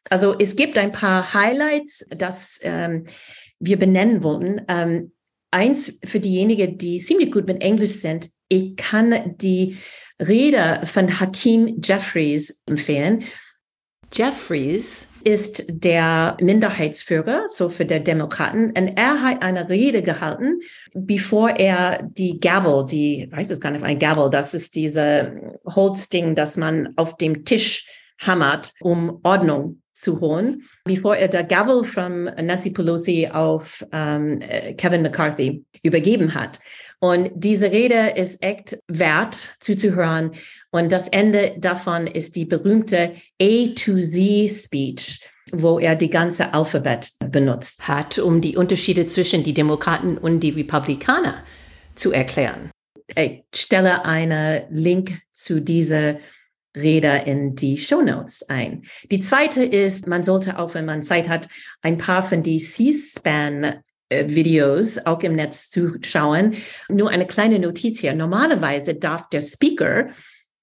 Also 0.10 0.36
es 0.39 0.56
gibt 0.56 0.78
ein 0.80 0.92
paar 0.92 1.36
Highlights, 1.36 2.08
das 2.10 2.60
ähm, 2.63 3.06
wir 3.60 3.78
benennen 3.78 4.24
wollten. 4.24 4.62
Ähm, 4.68 5.12
eins 5.52 6.00
für 6.04 6.20
diejenigen, 6.20 6.78
die 6.80 6.98
ziemlich 6.98 7.32
gut 7.32 7.46
mit 7.48 7.62
Englisch 7.62 7.94
sind, 7.94 8.30
ich 8.50 8.76
kann 8.76 9.36
die 9.38 9.78
Rede 10.20 10.82
von 10.86 11.20
Hakim 11.20 11.80
Jeffries 11.82 12.64
empfehlen. 12.68 13.24
Jeffries 14.12 15.08
ist 15.24 15.66
der 15.68 16.38
Minderheitsführer, 16.42 17.46
so 17.48 17.70
für 17.70 17.86
der 17.86 18.00
Demokraten, 18.00 18.72
und 18.72 18.98
er 18.98 19.22
hat 19.22 19.42
eine 19.42 19.70
Rede 19.70 20.02
gehalten, 20.02 20.62
bevor 20.94 21.52
er 21.52 22.04
die 22.04 22.40
Gavel, 22.40 22.86
die, 22.86 23.24
ich 23.24 23.32
weiß 23.32 23.52
es 23.52 23.62
gar 23.62 23.72
nicht, 23.72 23.84
ein 23.84 24.00
Gavel, 24.00 24.30
das 24.30 24.54
ist 24.54 24.76
diese 24.76 25.60
Holzding, 25.66 26.36
das 26.36 26.58
man 26.58 26.94
auf 26.96 27.18
dem 27.18 27.46
Tisch 27.46 27.88
hammert, 28.20 28.74
um 28.80 29.20
Ordnung 29.24 29.79
zu 30.00 30.20
holen, 30.20 30.64
bevor 30.86 31.16
er 31.16 31.28
der 31.28 31.44
Gavel 31.44 31.84
von 31.84 32.24
Nancy 32.24 32.72
Pelosi 32.72 33.28
auf 33.32 33.86
ähm, 33.92 34.40
Kevin 34.78 35.02
McCarthy 35.02 35.64
übergeben 35.84 36.34
hat. 36.34 36.60
Und 37.00 37.32
diese 37.34 37.72
Rede 37.72 38.14
ist 38.16 38.42
echt 38.44 38.78
wert 38.88 39.38
zuzuhören. 39.60 40.32
Und 40.72 40.92
das 40.92 41.08
Ende 41.08 41.56
davon 41.58 42.08
ist 42.08 42.36
die 42.36 42.46
berühmte 42.46 43.14
A 43.42 43.68
to 43.76 44.00
Z 44.00 44.52
Speech. 44.52 45.22
wo 45.52 45.80
er 45.80 45.96
die 45.96 46.12
ganze 46.12 46.54
Alphabet 46.54 47.12
benutzt 47.26 47.88
hat, 47.88 48.20
um 48.20 48.40
die 48.40 48.56
Unterschiede 48.56 49.08
zwischen 49.08 49.44
die 49.44 49.54
Demokraten 49.54 50.16
und 50.18 50.42
die 50.42 50.52
Republikaner 50.52 51.44
zu 51.96 52.12
erklären. 52.12 52.70
Ich 53.16 53.44
stelle 53.56 54.06
einen 54.06 54.62
Link 54.70 55.20
zu 55.32 55.62
dieser 55.62 56.18
Rede 56.76 57.24
in 57.26 57.56
die 57.56 57.78
Show 57.78 58.02
Notes 58.02 58.48
ein. 58.50 58.84
Die 59.12 59.20
zweite 59.20 59.64
ist, 59.64 60.08
man 60.08 60.24
sollte 60.24 60.60
auch, 60.60 60.74
wenn 60.74 60.86
man 60.86 61.04
Zeit 61.04 61.28
hat, 61.28 61.50
ein 61.82 61.98
paar 61.98 62.24
von 62.24 62.44
die 62.44 62.60
C-SPAN 62.60 63.82
Videos 64.12 64.98
auch 65.06 65.22
im 65.22 65.36
Netz 65.36 65.70
zuschauen. 65.70 66.56
Nur 66.90 67.10
eine 67.10 67.28
kleine 67.28 67.60
Notiz 67.60 68.00
hier. 68.00 68.14
Normalerweise 68.14 68.96
darf 68.96 69.30
der 69.30 69.42
Speaker 69.42 70.10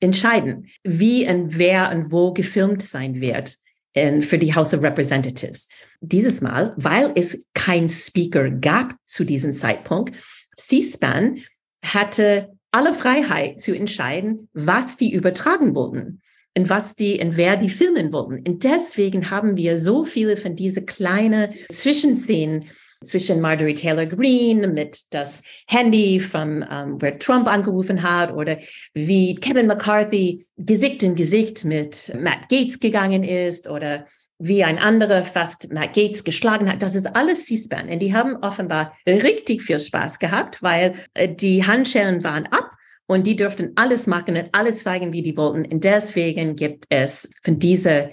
entscheiden, 0.01 0.69
wie 0.83 1.29
und 1.29 1.57
wer 1.57 1.91
und 1.91 2.11
wo 2.11 2.33
gefilmt 2.33 2.83
sein 2.83 3.21
wird 3.21 3.57
in, 3.93 4.21
für 4.21 4.39
die 4.39 4.55
House 4.55 4.75
of 4.75 4.83
Representatives. 4.83 5.69
Dieses 6.01 6.41
Mal, 6.41 6.75
weil 6.77 7.13
es 7.15 7.47
kein 7.55 7.89
Speaker 7.89 8.51
gab 8.51 8.95
zu 9.07 9.25
diesem 9.25 9.55
Zeitpunkt, 9.55 10.15
C-SPAN 10.57 11.39
hatte 11.85 12.56
alle 12.77 12.93
Freiheit 12.93 13.61
zu 13.63 13.75
entscheiden, 13.75 14.51
was 14.53 14.99
die 14.99 15.11
übertragen 15.15 15.75
wollten 15.75 16.21
und 16.55 16.69
was 16.69 16.95
die 16.95 17.19
und 17.21 17.39
wer 17.39 17.57
die 17.57 17.71
filmen 17.71 18.13
wollten. 18.13 18.47
Und 18.47 18.65
deswegen 18.65 19.31
haben 19.31 19.57
wir 19.57 19.79
so 19.79 20.05
viele 20.05 20.37
von 20.37 20.55
diese 20.55 20.85
kleinen 20.85 21.55
Zwischenszenen 21.71 22.67
zwischen 23.03 23.41
Marjorie 23.41 23.73
Taylor 23.73 24.05
Greene 24.05 24.69
mit 24.69 25.05
das 25.15 25.43
Handy 25.67 26.21
von 26.21 26.67
ähm, 26.71 26.97
wer 26.99 27.19
Trump 27.19 27.49
angerufen 27.49 28.03
hat 28.03 28.35
oder 28.35 28.59
wie 28.93 29.35
Kevin 29.37 29.69
McCarthy 29.69 30.45
Gesicht 30.59 31.03
in 31.03 31.15
Gesicht 31.15 31.65
mit 31.65 32.15
Matt 32.21 32.51
Gates 32.51 32.79
gegangen 32.79 33.23
ist 33.23 33.71
oder 33.71 34.07
wie 34.39 34.65
ein 34.65 34.79
anderer 34.79 35.23
fast 35.23 35.73
Matt 35.73 35.95
Gates 35.95 36.25
geschlagen 36.25 36.71
hat. 36.71 36.83
Das 36.83 36.95
ist 36.95 37.07
alles 37.17 37.47
C-SPAN. 37.47 37.89
Und 37.89 38.01
die 38.01 38.15
haben 38.15 38.37
offenbar 38.37 38.97
richtig 39.07 39.63
viel 39.63 39.79
Spaß 39.79 40.19
gehabt, 40.19 40.63
weil 40.63 40.95
äh, 41.15 41.29
die 41.29 41.67
Handschellen 41.67 42.23
waren 42.23 42.47
ab 42.47 42.73
und 43.07 43.27
die 43.27 43.37
dürften 43.37 43.73
alles 43.77 44.07
machen 44.07 44.37
und 44.37 44.49
alles 44.53 44.83
zeigen, 44.83 45.13
wie 45.13 45.23
die 45.23 45.37
wollten. 45.37 45.65
Und 45.65 45.85
deswegen 45.85 46.57
gibt 46.57 46.87
es 46.91 47.31
von 47.43 47.59
dieser 47.59 48.11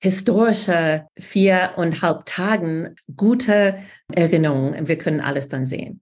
historische 0.00 1.06
viereinhalb 1.18 2.26
Tagen 2.26 2.94
gute 3.16 3.78
Erinnerungen. 4.12 4.88
Wir 4.88 4.98
können 4.98 5.20
alles 5.20 5.48
dann 5.48 5.66
sehen. 5.66 6.00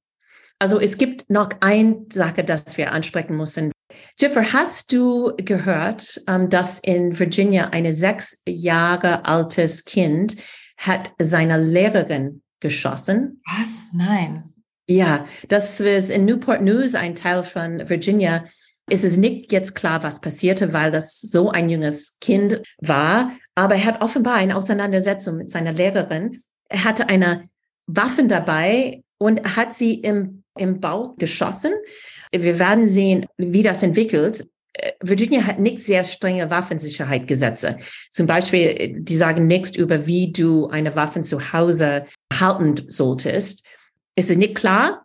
Also 0.58 0.80
es 0.80 0.98
gibt 0.98 1.30
noch 1.30 1.50
eine 1.60 2.06
Sache, 2.12 2.44
das 2.44 2.76
wir 2.76 2.92
ansprechen 2.92 3.36
müssen. 3.36 3.73
Jiffer, 4.20 4.52
hast 4.52 4.92
du 4.92 5.32
gehört, 5.36 6.22
ähm, 6.28 6.48
dass 6.48 6.78
in 6.78 7.18
Virginia 7.18 7.70
ein 7.70 7.92
sechs 7.92 8.42
Jahre 8.46 9.24
altes 9.24 9.84
Kind 9.84 10.36
hat 10.76 11.12
seine 11.18 11.60
Lehrerin 11.60 12.42
geschossen? 12.60 13.42
Was? 13.44 13.88
Nein. 13.92 14.54
Ja, 14.86 15.26
das 15.48 15.80
ist 15.80 16.10
in 16.10 16.26
Newport 16.26 16.62
News, 16.62 16.94
ein 16.94 17.14
Teil 17.14 17.42
von 17.42 17.88
Virginia. 17.88 18.44
Es 18.88 19.02
ist 19.02 19.16
nicht 19.16 19.50
jetzt 19.50 19.74
klar, 19.74 20.02
was 20.02 20.20
passierte, 20.20 20.72
weil 20.72 20.92
das 20.92 21.20
so 21.20 21.50
ein 21.50 21.68
junges 21.68 22.18
Kind 22.20 22.62
war. 22.78 23.32
Aber 23.54 23.74
er 23.74 23.84
hat 23.84 24.02
offenbar 24.02 24.34
eine 24.34 24.56
Auseinandersetzung 24.56 25.38
mit 25.38 25.50
seiner 25.50 25.72
Lehrerin. 25.72 26.42
Er 26.68 26.84
hatte 26.84 27.08
eine 27.08 27.48
Waffe 27.86 28.24
dabei 28.24 29.02
und 29.18 29.56
hat 29.56 29.72
sie 29.72 29.94
im, 29.94 30.43
im 30.56 30.80
Bauch 30.80 31.16
geschossen. 31.16 31.72
Wir 32.32 32.58
werden 32.58 32.86
sehen, 32.86 33.26
wie 33.36 33.62
das 33.62 33.82
entwickelt. 33.82 34.46
Äh, 34.72 34.92
Virginia 35.00 35.46
hat 35.46 35.58
nicht 35.58 35.82
sehr 35.82 36.04
strenge 36.04 36.50
Waffensicherheitsgesetze. 36.50 37.78
Zum 38.10 38.26
Beispiel, 38.26 38.96
die 38.98 39.16
sagen 39.16 39.46
nichts 39.46 39.76
über, 39.76 40.06
wie 40.06 40.32
du 40.32 40.68
eine 40.68 40.94
Waffe 40.96 41.22
zu 41.22 41.52
Hause 41.52 42.04
halten 42.32 42.74
solltest. 42.88 43.64
Es 44.14 44.30
ist 44.30 44.38
nicht 44.38 44.54
klar, 44.54 45.04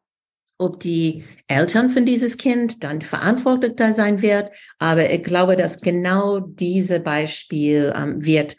ob 0.60 0.80
die 0.80 1.24
Eltern 1.48 1.90
von 1.90 2.06
dieses 2.06 2.38
Kind 2.38 2.84
dann 2.84 3.02
verantwortlich 3.02 3.74
sein 3.94 4.22
wird. 4.22 4.52
Aber 4.78 5.10
ich 5.10 5.24
glaube, 5.24 5.56
dass 5.56 5.82
genau 5.82 6.40
dieses 6.40 7.02
Beispiel 7.02 7.94
ähm, 7.96 8.24
wird 8.24 8.58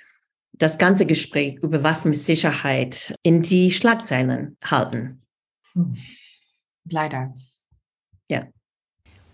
das 0.53 0.79
ganze 0.79 1.07
Gespräch 1.07 1.59
über 1.62 1.83
Waffensicherheit 1.83 3.14
in 3.22 3.42
die 3.42 3.70
Schlagzeilen 3.70 4.57
halten. 4.64 5.22
Hm. 5.74 5.94
Leider. 6.90 7.35
Ja. 8.29 8.46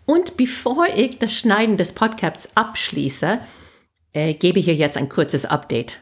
Und 0.05 0.37
bevor 0.37 0.87
ich 0.95 1.19
das 1.19 1.33
Schneiden 1.33 1.77
des 1.77 1.93
Podcasts 1.93 2.57
abschließe, 2.57 3.41
äh, 4.13 4.35
gebe 4.35 4.59
ich 4.59 4.65
hier 4.65 4.75
jetzt 4.75 4.97
ein 4.97 5.09
kurzes 5.09 5.45
Update. 5.45 5.99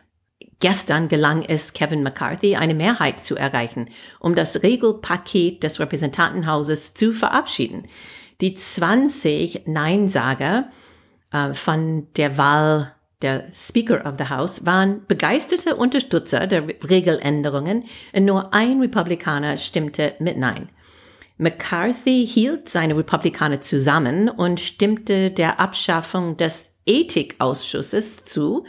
Gestern 0.61 1.09
gelang 1.09 1.43
es 1.43 1.73
Kevin 1.73 2.03
McCarthy, 2.03 2.57
eine 2.57 2.75
Mehrheit 2.75 3.21
zu 3.21 3.37
erreichen, 3.37 3.89
um 4.21 4.35
das 4.35 4.63
Regelpaket 4.63 5.63
des 5.63 5.81
Repräsentantenhauses 5.81 6.95
zu 6.95 7.13
verabschieden. 7.13 7.87
Die 8.41 8.55
20 8.55 9.67
Neinsager 9.67 10.71
äh, 11.33 11.55
von 11.55 12.09
der 12.17 12.39
Wahl 12.39 12.95
der 13.23 13.49
Speaker 13.53 14.05
of 14.07 14.15
the 14.19 14.29
House 14.29 14.67
waren 14.67 15.07
begeisterte 15.07 15.77
Unterstützer 15.77 16.47
der 16.47 16.67
Regeländerungen 16.89 17.85
nur 18.19 18.53
ein 18.53 18.81
Republikaner 18.81 19.57
stimmte 19.57 20.15
mit 20.19 20.37
Nein. 20.37 20.69
McCarthy 21.37 22.27
hielt 22.27 22.69
seine 22.69 22.97
Republikaner 22.97 23.61
zusammen 23.61 24.29
und 24.29 24.61
stimmte 24.61 25.33
der 25.33 25.59
Abschaffung 25.59 26.37
des 26.37 26.77
Ethikausschusses 26.87 28.25
zu 28.25 28.65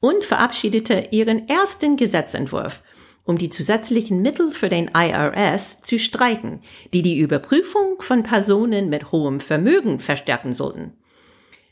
und 0.00 0.24
verabschiedete 0.24 1.08
ihren 1.12 1.48
ersten 1.48 1.96
Gesetzentwurf, 1.96 2.82
um 3.24 3.38
die 3.38 3.48
zusätzlichen 3.48 4.20
Mittel 4.20 4.50
für 4.50 4.68
den 4.68 4.90
IRS 4.94 5.82
zu 5.82 5.98
streichen, 5.98 6.60
die 6.92 7.02
die 7.02 7.18
Überprüfung 7.18 8.00
von 8.00 8.22
Personen 8.22 8.90
mit 8.90 9.12
hohem 9.12 9.40
Vermögen 9.40 9.98
verstärken 9.98 10.52
sollten. 10.52 10.92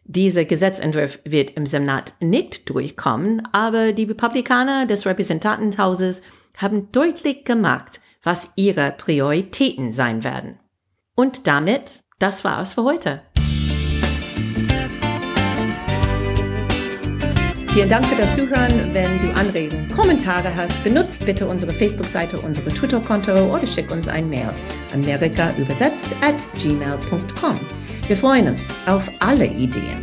Dieser 0.05 0.47
Gesetzentwurf 0.47 1.19
wird 1.25 1.51
im 1.51 1.67
Senat 1.67 2.15
nicht 2.21 2.71
durchkommen, 2.71 3.43
aber 3.53 3.93
die 3.93 4.05
Republikaner 4.05 4.87
des 4.87 5.05
Repräsentantenhauses 5.05 6.23
haben 6.57 6.91
deutlich 6.93 7.45
gemacht, 7.45 8.01
was 8.29 8.53
ihre 8.57 8.93
Prioritäten 8.93 9.91
sein 9.91 10.23
werden. 10.23 10.59
Und 11.15 11.47
damit, 11.47 12.01
das 12.19 12.45
war's 12.45 12.75
für 12.75 12.85
heute. 12.85 13.23
Vielen 17.73 17.89
Dank 17.89 18.05
für 18.05 18.17
das 18.17 18.37
Zuhören. 18.37 18.93
Wenn 18.93 19.19
du 19.21 19.33
Anregungen, 19.33 19.91
Kommentare 19.93 20.55
hast, 20.55 20.85
benutzt 20.85 21.25
bitte 21.25 21.49
unsere 21.49 21.73
Facebook-Seite, 21.73 22.39
unsere 22.39 22.69
Twitter-Konto 22.69 23.33
oder 23.55 23.67
schick 23.67 23.91
uns 23.91 24.09
ein 24.09 24.29
Mail. 24.29 24.53
Amerika 24.93 25.55
übersetzt 25.57 26.15
at 26.21 26.37
gmail.com. 26.59 27.59
Wir 28.09 28.17
freuen 28.17 28.49
uns 28.49 28.83
auf 28.87 29.11
alle 29.21 29.47
Ideen. 29.47 30.03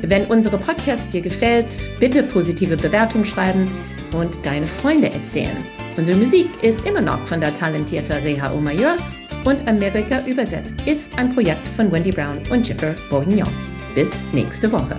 Wenn 0.00 0.26
unsere 0.26 0.58
Podcast 0.58 1.12
dir 1.12 1.20
gefällt, 1.20 1.88
bitte 2.00 2.24
positive 2.24 2.76
Bewertung 2.76 3.24
schreiben 3.24 3.70
und 4.12 4.44
deine 4.44 4.66
Freunde 4.66 5.12
erzählen. 5.12 5.64
Unsere 5.96 6.18
Musik 6.18 6.48
ist 6.62 6.86
immer 6.86 7.00
noch 7.00 7.26
von 7.26 7.40
der 7.40 7.54
talentierten 7.54 8.16
Reha 8.16 8.52
Omayur 8.52 8.96
und 9.44 9.66
Amerika 9.66 10.24
übersetzt 10.26 10.82
ist 10.86 11.18
ein 11.18 11.32
Projekt 11.32 11.66
von 11.76 11.90
Wendy 11.90 12.12
Brown 12.12 12.40
und 12.50 12.68
Jiffer 12.68 12.94
Bourguignon. 13.08 13.52
Bis 13.94 14.24
nächste 14.32 14.70
Woche. 14.70 14.96